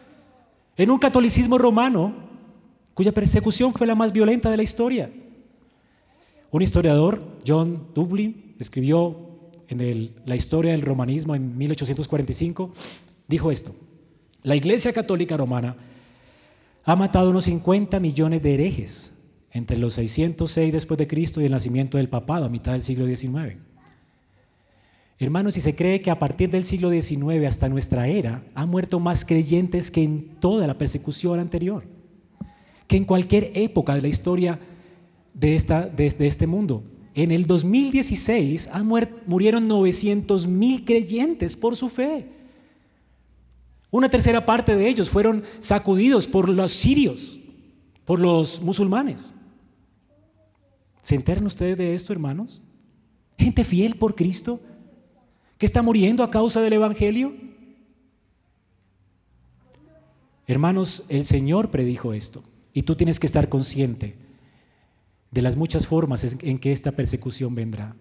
[0.78, 2.14] en un catolicismo romano
[2.94, 5.12] cuya persecución fue la más violenta de la historia.
[6.52, 12.72] Un historiador, John Dublin, escribió en la historia del romanismo en 1845,
[13.28, 13.76] dijo esto,
[14.44, 15.76] la Iglesia Católica Romana
[16.86, 19.14] ha matado unos 50 millones de herejes
[19.52, 23.06] entre los 606 después de Cristo y el nacimiento del papado a mitad del siglo
[23.06, 23.58] XIX.
[25.18, 29.02] Hermanos, si se cree que a partir del siglo XIX hasta nuestra era han muerto
[29.02, 31.84] más creyentes que en toda la persecución anterior,
[32.88, 34.60] que en cualquier época de la historia
[35.34, 36.84] de, esta, de, este mundo.
[37.16, 38.70] En el 2016
[39.26, 42.39] murieron 900 mil creyentes por su fe.
[43.92, 47.40] Una tercera parte de ellos fueron sacudidos por los sirios,
[48.06, 49.34] por los musulmanes.
[51.02, 52.62] ¿Se enteran ustedes de esto, hermanos?
[53.38, 54.60] Gente fiel por Cristo
[55.58, 57.34] que está muriendo a causa del Evangelio.
[60.46, 64.16] Hermanos, el Señor predijo esto y tú tienes que estar consciente
[65.32, 67.96] de las muchas formas en que esta persecución vendrá.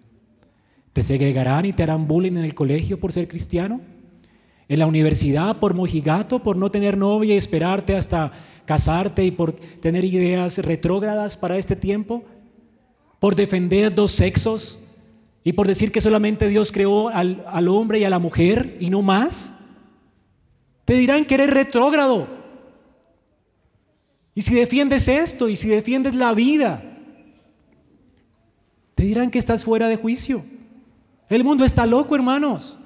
[0.93, 3.81] ¿Te segregarán y te harán bullying en el colegio por ser cristiano?
[4.69, 8.33] ¿En la universidad por mojigato, por no tener novia y esperarte hasta
[8.67, 12.23] casarte y por tener ideas retrógradas para este tiempo?
[13.19, 14.79] ¿Por defender dos sexos
[15.43, 18.91] y por decir que solamente Dios creó al, al hombre y a la mujer y
[18.91, 19.55] no más?
[20.85, 22.29] Te dirán que eres retrógrado.
[24.35, 26.83] Y si defiendes esto y si defiendes la vida,
[28.95, 30.45] te dirán que estás fuera de juicio.
[31.29, 32.79] El mundo está loco, hermanos.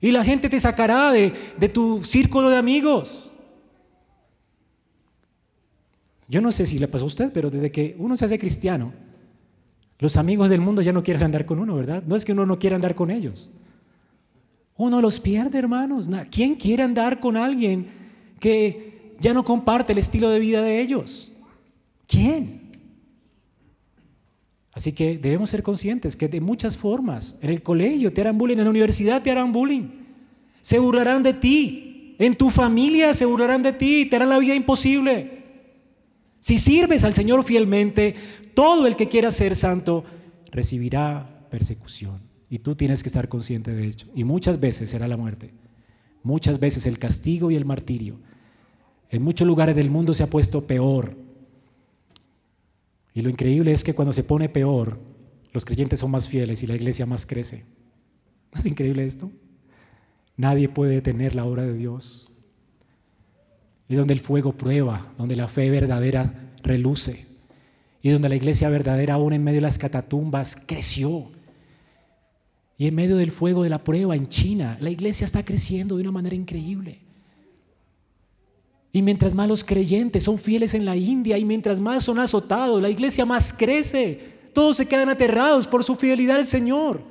[0.00, 1.30] Y la gente te sacará de,
[1.72, 3.30] tu círculo de amigos.
[6.28, 8.92] Yo no sé si le pasó a usted, pero desde que uno se hace cristiano,
[9.98, 12.02] los amigos del mundo ya no quieren andar con uno, ¿verdad?
[12.06, 13.50] No es que uno no quiera andar con ellos.
[14.76, 16.08] Uno los pierde, hermanos.
[16.30, 17.88] ¿Quién quiere andar con alguien
[18.38, 21.30] que ya no comparte el estilo de vida de ellos?
[22.06, 22.59] ¿Quién?
[24.80, 28.56] Así que debemos ser conscientes que de muchas formas, en el colegio te harán bullying,
[28.56, 29.90] en la universidad te harán bullying,
[30.62, 34.54] se burlarán de ti, en tu familia se burlarán de ti, te harán la vida
[34.54, 35.42] imposible.
[36.38, 38.14] Si sirves al Señor fielmente,
[38.54, 40.02] todo el que quiera ser santo
[40.50, 42.22] recibirá persecución.
[42.48, 44.06] Y tú tienes que estar consciente de ello.
[44.14, 45.52] Y muchas veces será la muerte.
[46.22, 48.18] Muchas veces el castigo y el martirio.
[49.10, 51.18] En muchos lugares del mundo se ha puesto peor.
[53.14, 54.98] Y lo increíble es que cuando se pone peor,
[55.52, 57.64] los creyentes son más fieles y la iglesia más crece.
[58.52, 59.30] ¿No es increíble esto?
[60.36, 62.30] Nadie puede detener la obra de Dios.
[63.88, 67.26] Y donde el fuego prueba, donde la fe verdadera reluce.
[68.02, 71.30] Y donde la iglesia verdadera aún en medio de las catatumbas creció.
[72.78, 76.02] Y en medio del fuego de la prueba en China, la iglesia está creciendo de
[76.02, 77.00] una manera increíble.
[78.92, 82.82] Y mientras más los creyentes son fieles en la India y mientras más son azotados,
[82.82, 84.38] la iglesia más crece.
[84.52, 87.02] Todos se quedan aterrados por su fidelidad al Señor.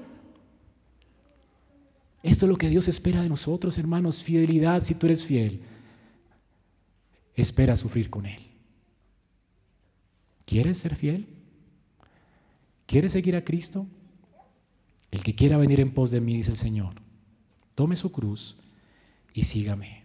[2.22, 4.24] Esto es lo que Dios espera de nosotros, hermanos.
[4.24, 5.62] Fidelidad, si tú eres fiel,
[7.36, 8.42] espera sufrir con Él.
[10.46, 11.28] ¿Quieres ser fiel?
[12.88, 13.88] ¿Quieres seguir a Cristo?
[15.12, 16.96] El que quiera venir en pos de mí, dice el Señor,
[17.76, 18.58] tome su cruz
[19.34, 19.99] y sígame.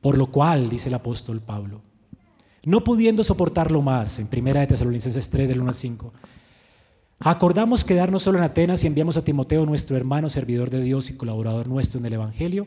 [0.00, 1.82] Por lo cual, dice el apóstol Pablo,
[2.64, 6.12] no pudiendo soportarlo más, en primera de Tesalonicenses 3, del 1 al 5,
[7.18, 11.16] acordamos quedarnos solo en Atenas y enviamos a Timoteo, nuestro hermano, servidor de Dios y
[11.16, 12.66] colaborador nuestro en el Evangelio,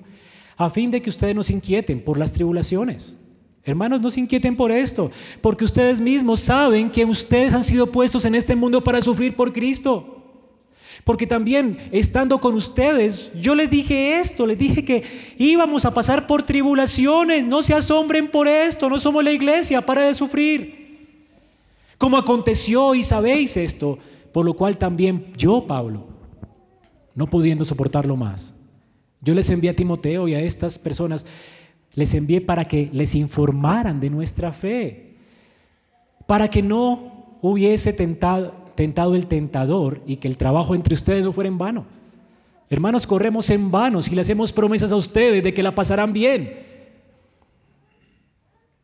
[0.57, 3.17] a fin de que ustedes nos inquieten por las tribulaciones.
[3.63, 5.09] Hermanos, no se inquieten por esto,
[5.41, 9.53] porque ustedes mismos saben que ustedes han sido puestos en este mundo para sufrir por
[9.53, 10.22] Cristo.
[11.03, 15.03] Porque también estando con ustedes, yo les dije esto, les dije que
[15.37, 20.03] íbamos a pasar por tribulaciones, no se asombren por esto, no somos la iglesia, para
[20.03, 20.83] de sufrir.
[21.97, 23.99] Como aconteció y sabéis esto,
[24.31, 26.07] por lo cual también yo, Pablo,
[27.15, 28.55] no pudiendo soportarlo más,
[29.21, 31.25] yo les envié a Timoteo y a estas personas,
[31.93, 35.15] les envié para que les informaran de nuestra fe,
[36.25, 41.33] para que no hubiese tentado, tentado el tentador y que el trabajo entre ustedes no
[41.33, 41.85] fuera en vano.
[42.69, 46.63] Hermanos, corremos en vano si le hacemos promesas a ustedes de que la pasarán bien.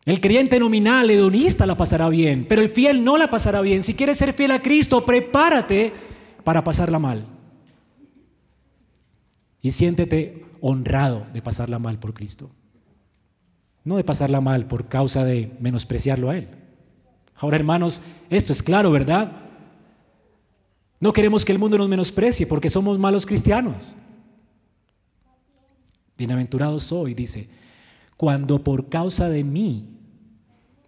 [0.05, 3.83] El creyente nominal, hedonista, la pasará bien, pero el fiel no la pasará bien.
[3.83, 5.93] Si quieres ser fiel a Cristo, prepárate
[6.43, 7.25] para pasarla mal.
[9.61, 12.49] Y siéntete honrado de pasarla mal por Cristo.
[13.83, 16.47] No de pasarla mal por causa de menospreciarlo a Él.
[17.35, 19.48] Ahora, hermanos, esto es claro, ¿verdad?
[20.99, 23.95] No queremos que el mundo nos menosprecie porque somos malos cristianos.
[26.17, 27.47] Bienaventurados soy, dice,
[28.17, 29.85] cuando por causa de mí,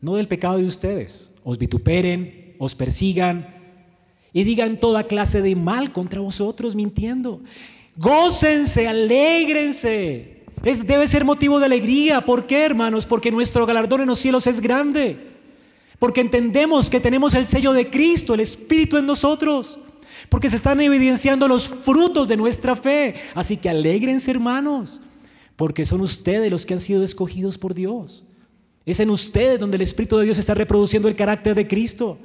[0.02, 3.56] no del pecado de ustedes, os vituperen, os persigan
[4.34, 7.40] y digan toda clase de mal contra vosotros mintiendo.
[7.96, 10.44] Gócense, alégrense.
[10.64, 12.26] Es, debe ser motivo de alegría.
[12.26, 13.06] ¿Por qué, hermanos?
[13.06, 15.32] Porque nuestro galardón en los cielos es grande.
[16.00, 19.80] Porque entendemos que tenemos el sello de Cristo, el Espíritu en nosotros
[20.32, 23.16] porque se están evidenciando los frutos de nuestra fe.
[23.36, 25.02] Así que alegrense hermanos,
[25.58, 28.24] porque son ustedes los que han sido escogidos por Dios.
[28.86, 32.18] Es en ustedes donde el Espíritu de Dios está reproduciendo el carácter de Cristo.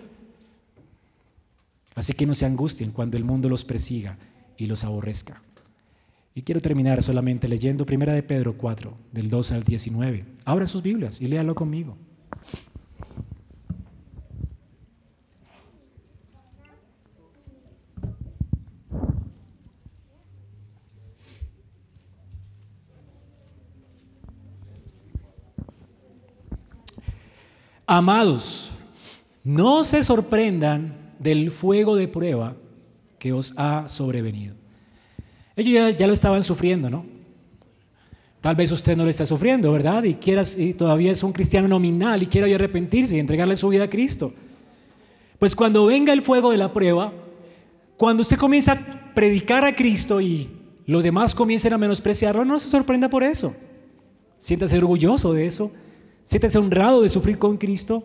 [1.96, 4.16] Así que no se angustien cuando el mundo los persiga
[4.56, 5.42] y los aborrezca.
[6.32, 10.24] Y quiero terminar solamente leyendo 1 de Pedro 4, del 2 al 19.
[10.44, 11.96] Abra sus Biblias y léalo conmigo.
[27.86, 28.72] Amados,
[29.44, 32.56] no se sorprendan del fuego de prueba
[33.20, 34.56] que os ha sobrevenido.
[35.54, 37.06] Ellos ya, lo estaban sufriendo, ¿no?
[38.40, 40.02] Tal vez usted no lo está sufriendo, ¿verdad?
[40.02, 43.84] Y, quieras, y todavía es un cristiano nominal y quiere arrepentirse y entregarle su vida
[43.84, 44.34] a Cristo.
[45.38, 47.12] Pues cuando venga el fuego de la prueba,
[47.96, 50.50] cuando usted comienza a predicar a Cristo y
[50.86, 53.54] los demás comiencen a menospreciarlo, no se sorprenda por eso.
[54.38, 55.70] Siéntase orgulloso de eso
[56.26, 58.04] Siéntese honrado de sufrir con Cristo,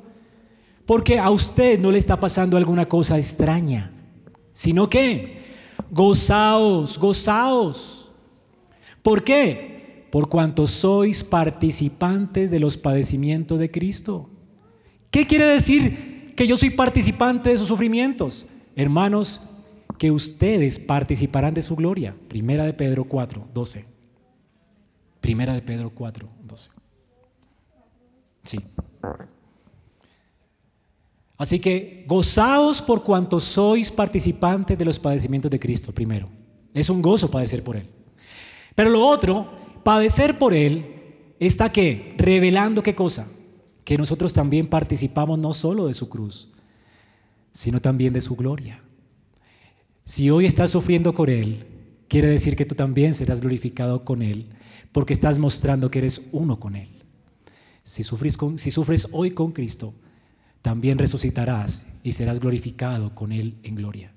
[0.86, 3.92] porque a usted no le está pasando alguna cosa extraña,
[4.54, 5.42] sino que
[5.90, 8.12] gozaos, gozaos.
[9.02, 10.08] ¿Por qué?
[10.12, 14.30] Por cuanto sois participantes de los padecimientos de Cristo.
[15.10, 18.46] ¿Qué quiere decir que yo soy participante de sus sufrimientos?
[18.76, 19.42] Hermanos,
[19.98, 22.16] que ustedes participarán de su gloria.
[22.28, 23.86] Primera de Pedro 4, 12.
[25.22, 26.81] Primera de Pedro 4, 12.
[28.44, 28.60] Sí.
[31.38, 36.30] Así que gozaos por cuanto sois participantes de los padecimientos de Cristo, primero.
[36.74, 37.88] Es un gozo padecer por Él.
[38.76, 39.52] Pero lo otro,
[39.84, 40.86] padecer por Él,
[41.40, 43.28] está que revelando qué cosa?
[43.84, 46.50] que nosotros también participamos no solo de su cruz,
[47.52, 48.82] sino también de su gloria.
[50.06, 51.66] Si hoy estás sufriendo con Él,
[52.08, 54.50] quiere decir que tú también serás glorificado con Él,
[54.92, 57.01] porque estás mostrando que eres uno con Él.
[57.84, 59.94] Si sufres, si sufres hoy con Cristo,
[60.62, 64.14] también resucitarás y serás glorificado con Él en gloria.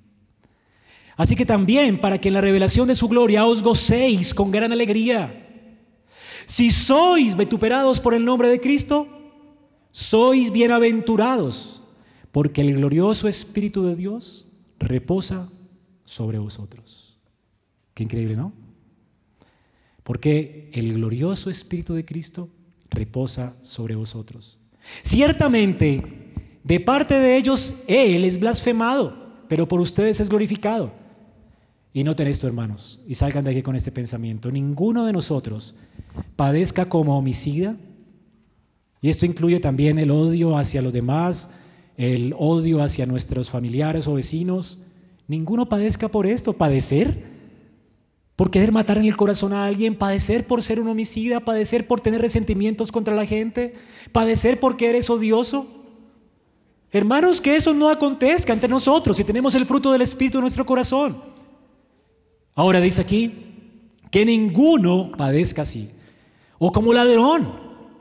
[1.17, 4.73] Así que también para que en la revelación de su gloria os gocéis con gran
[4.73, 5.41] alegría.
[6.47, 9.09] Si sois vituperados por el nombre de Cristo,
[9.93, 11.83] sois bienaventurados,
[12.33, 14.47] porque el glorioso Espíritu de Dios
[14.79, 15.51] reposa
[16.05, 17.17] sobre vosotros.
[17.95, 18.53] Qué increíble, ¿no?
[20.03, 22.51] Porque el glorioso Espíritu de Cristo
[22.95, 24.59] reposa sobre vosotros.
[25.03, 26.03] Ciertamente,
[26.63, 29.15] de parte de ellos Él es blasfemado,
[29.49, 30.93] pero por ustedes es glorificado.
[31.93, 34.51] Y noten esto, hermanos, y salgan de aquí con este pensamiento.
[34.51, 35.75] Ninguno de nosotros
[36.37, 37.77] padezca como homicida,
[39.01, 41.51] y esto incluye también el odio hacia los demás,
[41.97, 44.81] el odio hacia nuestros familiares o vecinos.
[45.29, 47.34] Ninguno padezca por esto, padecer
[48.37, 52.01] por querer matar en el corazón a alguien, padecer por ser un homicida, padecer por
[52.01, 53.75] tener resentimientos contra la gente,
[54.13, 55.67] padecer porque eres odioso.
[56.91, 60.67] Hermanos, que eso no acontezca entre nosotros si tenemos el fruto del Espíritu en nuestro
[60.67, 61.23] corazón.
[62.55, 63.35] Ahora dice aquí
[64.11, 65.91] que ninguno padezca así.
[66.59, 67.53] O como ladrón,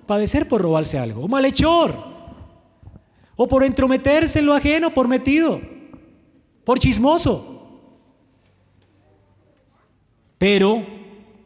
[0.06, 1.24] padecer por robarse algo.
[1.24, 1.96] O malhechor.
[3.36, 5.60] O por entrometerse en lo ajeno, por metido.
[6.64, 7.53] Por chismoso.
[10.44, 10.86] Pero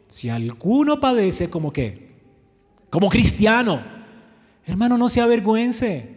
[0.07, 2.15] si alguno padece como qué,
[2.89, 3.79] como cristiano,
[4.65, 6.15] hermano, no se avergüence,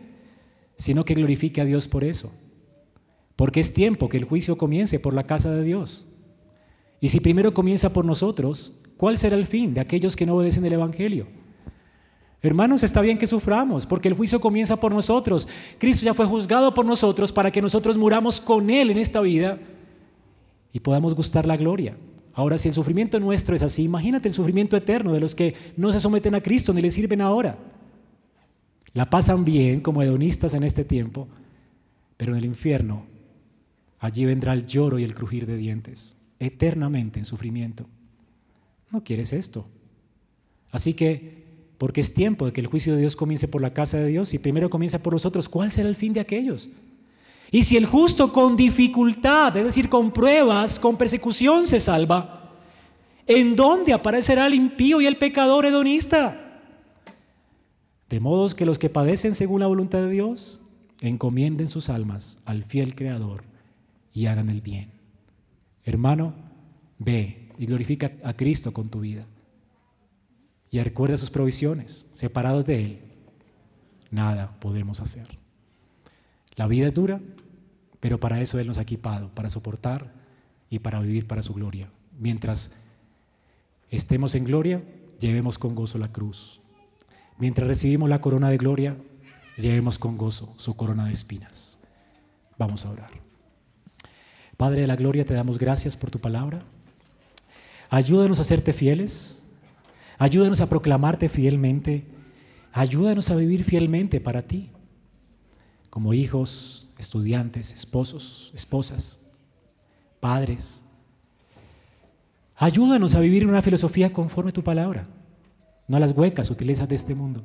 [0.79, 2.33] sino que glorifique a Dios por eso.
[3.37, 6.07] Porque es tiempo que el juicio comience por la casa de Dios.
[7.03, 10.65] Y si primero comienza por nosotros, ¿cuál será el fin de aquellos que no obedecen
[10.65, 11.27] el Evangelio?
[12.41, 15.49] Hermanos, está bien que suframos, porque el juicio comienza por nosotros.
[15.77, 19.59] Cristo ya fue juzgado por nosotros para que nosotros muramos con Él en esta vida
[20.73, 21.95] y podamos gustar la gloria.
[22.41, 25.93] Ahora, si el sufrimiento nuestro es así, imagínate el sufrimiento eterno de los que no
[25.93, 27.59] se someten a Cristo ni le sirven ahora.
[28.95, 31.29] La pasan bien como hedonistas en este tiempo,
[32.17, 33.05] pero en el infierno
[33.99, 37.85] allí vendrá el lloro y el crujir de dientes eternamente en sufrimiento.
[38.91, 39.67] No quieres esto.
[40.71, 41.45] Así que,
[41.77, 44.33] porque es tiempo de que el juicio de Dios comience por la casa de Dios
[44.33, 46.71] y primero comienza por nosotros, ¿cuál será el fin de aquellos?
[47.51, 52.53] Y si el justo con dificultad, es decir, con pruebas, con persecución se salva,
[53.27, 56.63] ¿en dónde aparecerá el impío y el pecador hedonista?
[58.09, 60.61] De modo que los que padecen según la voluntad de Dios
[61.01, 63.45] encomienden sus almas al fiel Creador
[64.13, 64.91] y hagan el bien.
[65.85, 66.35] Hermano,
[66.99, 69.27] ve y glorifica a Cristo con tu vida.
[70.71, 72.07] Y recuerda sus provisiones.
[72.13, 73.01] Separados de Él,
[74.11, 75.27] nada podemos hacer.
[76.57, 77.21] La vida es dura,
[78.01, 80.13] pero para eso Él nos ha equipado, para soportar
[80.69, 81.89] y para vivir para su gloria.
[82.19, 82.73] Mientras
[83.91, 84.83] estemos en gloria,
[85.19, 86.61] llevemos con gozo la cruz.
[87.39, 88.97] Mientras recibimos la corona de gloria,
[89.57, 91.79] llevemos con gozo su corona de espinas.
[92.59, 93.11] Vamos a orar.
[94.57, 96.63] Padre de la Gloria, te damos gracias por tu palabra.
[97.89, 99.43] Ayúdanos a serte fieles.
[100.19, 102.05] Ayúdanos a proclamarte fielmente.
[102.73, 104.71] Ayúdanos a vivir fielmente para ti,
[105.89, 109.19] como hijos, estudiantes, esposos, esposas,
[110.21, 110.83] padres.
[112.57, 115.07] Ayúdanos a vivir una filosofía conforme a tu palabra,
[115.89, 117.43] no a las huecas sutilezas de este mundo.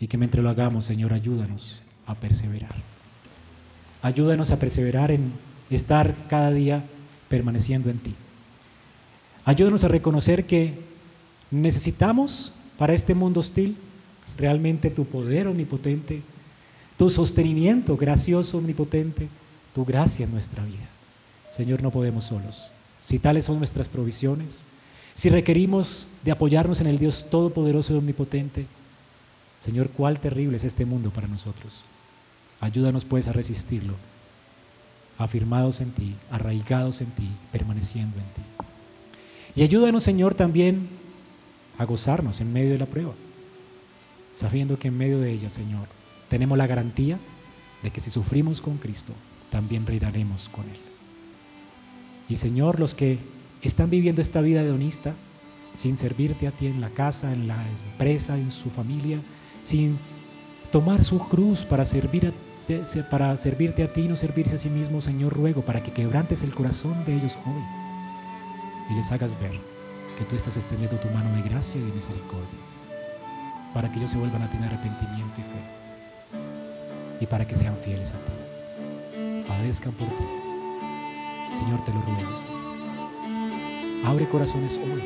[0.00, 2.74] Y que mientras lo hagamos, Señor, ayúdanos a perseverar.
[4.00, 5.32] Ayúdanos a perseverar en
[5.70, 6.82] estar cada día
[7.28, 8.14] permaneciendo en ti.
[9.44, 10.74] Ayúdanos a reconocer que
[11.50, 13.76] necesitamos para este mundo hostil
[14.36, 16.22] realmente tu poder omnipotente,
[17.02, 19.28] tu sostenimiento gracioso omnipotente,
[19.74, 20.88] tu gracia en nuestra vida.
[21.50, 22.70] Señor, no podemos solos.
[23.00, 24.62] Si tales son nuestras provisiones,
[25.14, 28.66] si requerimos de apoyarnos en el Dios Todopoderoso y Omnipotente,
[29.58, 31.82] Señor, cuál terrible es este mundo para nosotros.
[32.60, 33.94] Ayúdanos pues a resistirlo
[35.18, 38.42] afirmados en ti, arraigados en ti, permaneciendo en ti.
[39.56, 40.88] Y ayúdanos, Señor, también
[41.78, 43.14] a gozarnos en medio de la prueba,
[44.34, 45.88] sabiendo que en medio de ella, Señor,
[46.32, 47.18] tenemos la garantía
[47.82, 49.12] de que si sufrimos con Cristo,
[49.50, 50.78] también reinaremos con Él.
[52.26, 53.18] Y Señor, los que
[53.60, 55.12] están viviendo esta vida hedonista,
[55.74, 59.20] sin servirte a ti en la casa, en la empresa, en su familia,
[59.62, 59.98] sin
[60.70, 62.32] tomar su cruz para servirte
[63.82, 67.04] a ti y no servirse a sí mismo, Señor, ruego para que quebrantes el corazón
[67.04, 67.62] de ellos hoy
[68.90, 69.52] y les hagas ver
[70.16, 72.58] que tú estás extendiendo tu mano de gracia y de misericordia.
[73.74, 75.81] para que ellos se vuelvan a tener arrepentimiento y fe.
[77.22, 79.44] Y para que sean fieles a ti.
[79.46, 80.24] Padezcan por ti.
[81.56, 82.36] Señor, te lo ruego.
[84.04, 85.04] Abre corazones hoy.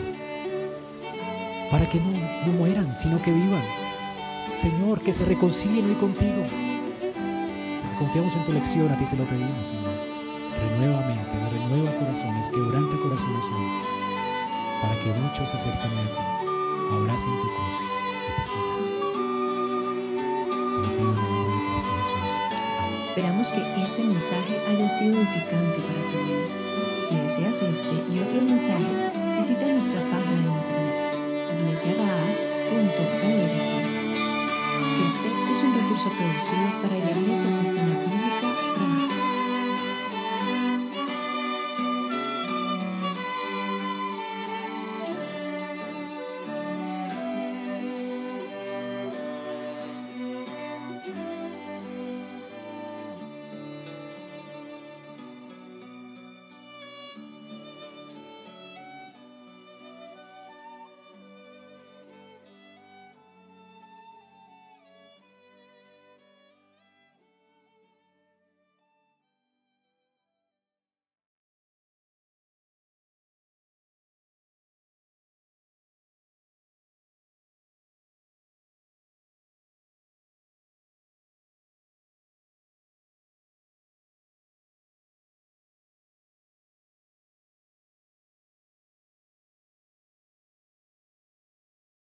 [1.71, 2.13] Para que no,
[2.47, 3.61] no mueran, sino que vivan.
[4.57, 6.43] Señor, que se reconcilien hoy contigo.
[7.99, 9.93] Confiamos en tu lección, a ti te lo pedimos, Señor.
[10.71, 13.69] Renueva mente, renueva corazones, quebranta corazones hoy,
[14.81, 18.86] para que muchos se acerquen a ti, abracen tu cruz.
[23.17, 26.53] Esperamos que este mensaje haya sido edificante para tu vida.
[27.01, 32.05] Si deseas este y otros mensajes, visita nuestra página en internet iglesiaraa.org.
[35.07, 38.16] Este es un recurso producido para la Iglesia Cristiana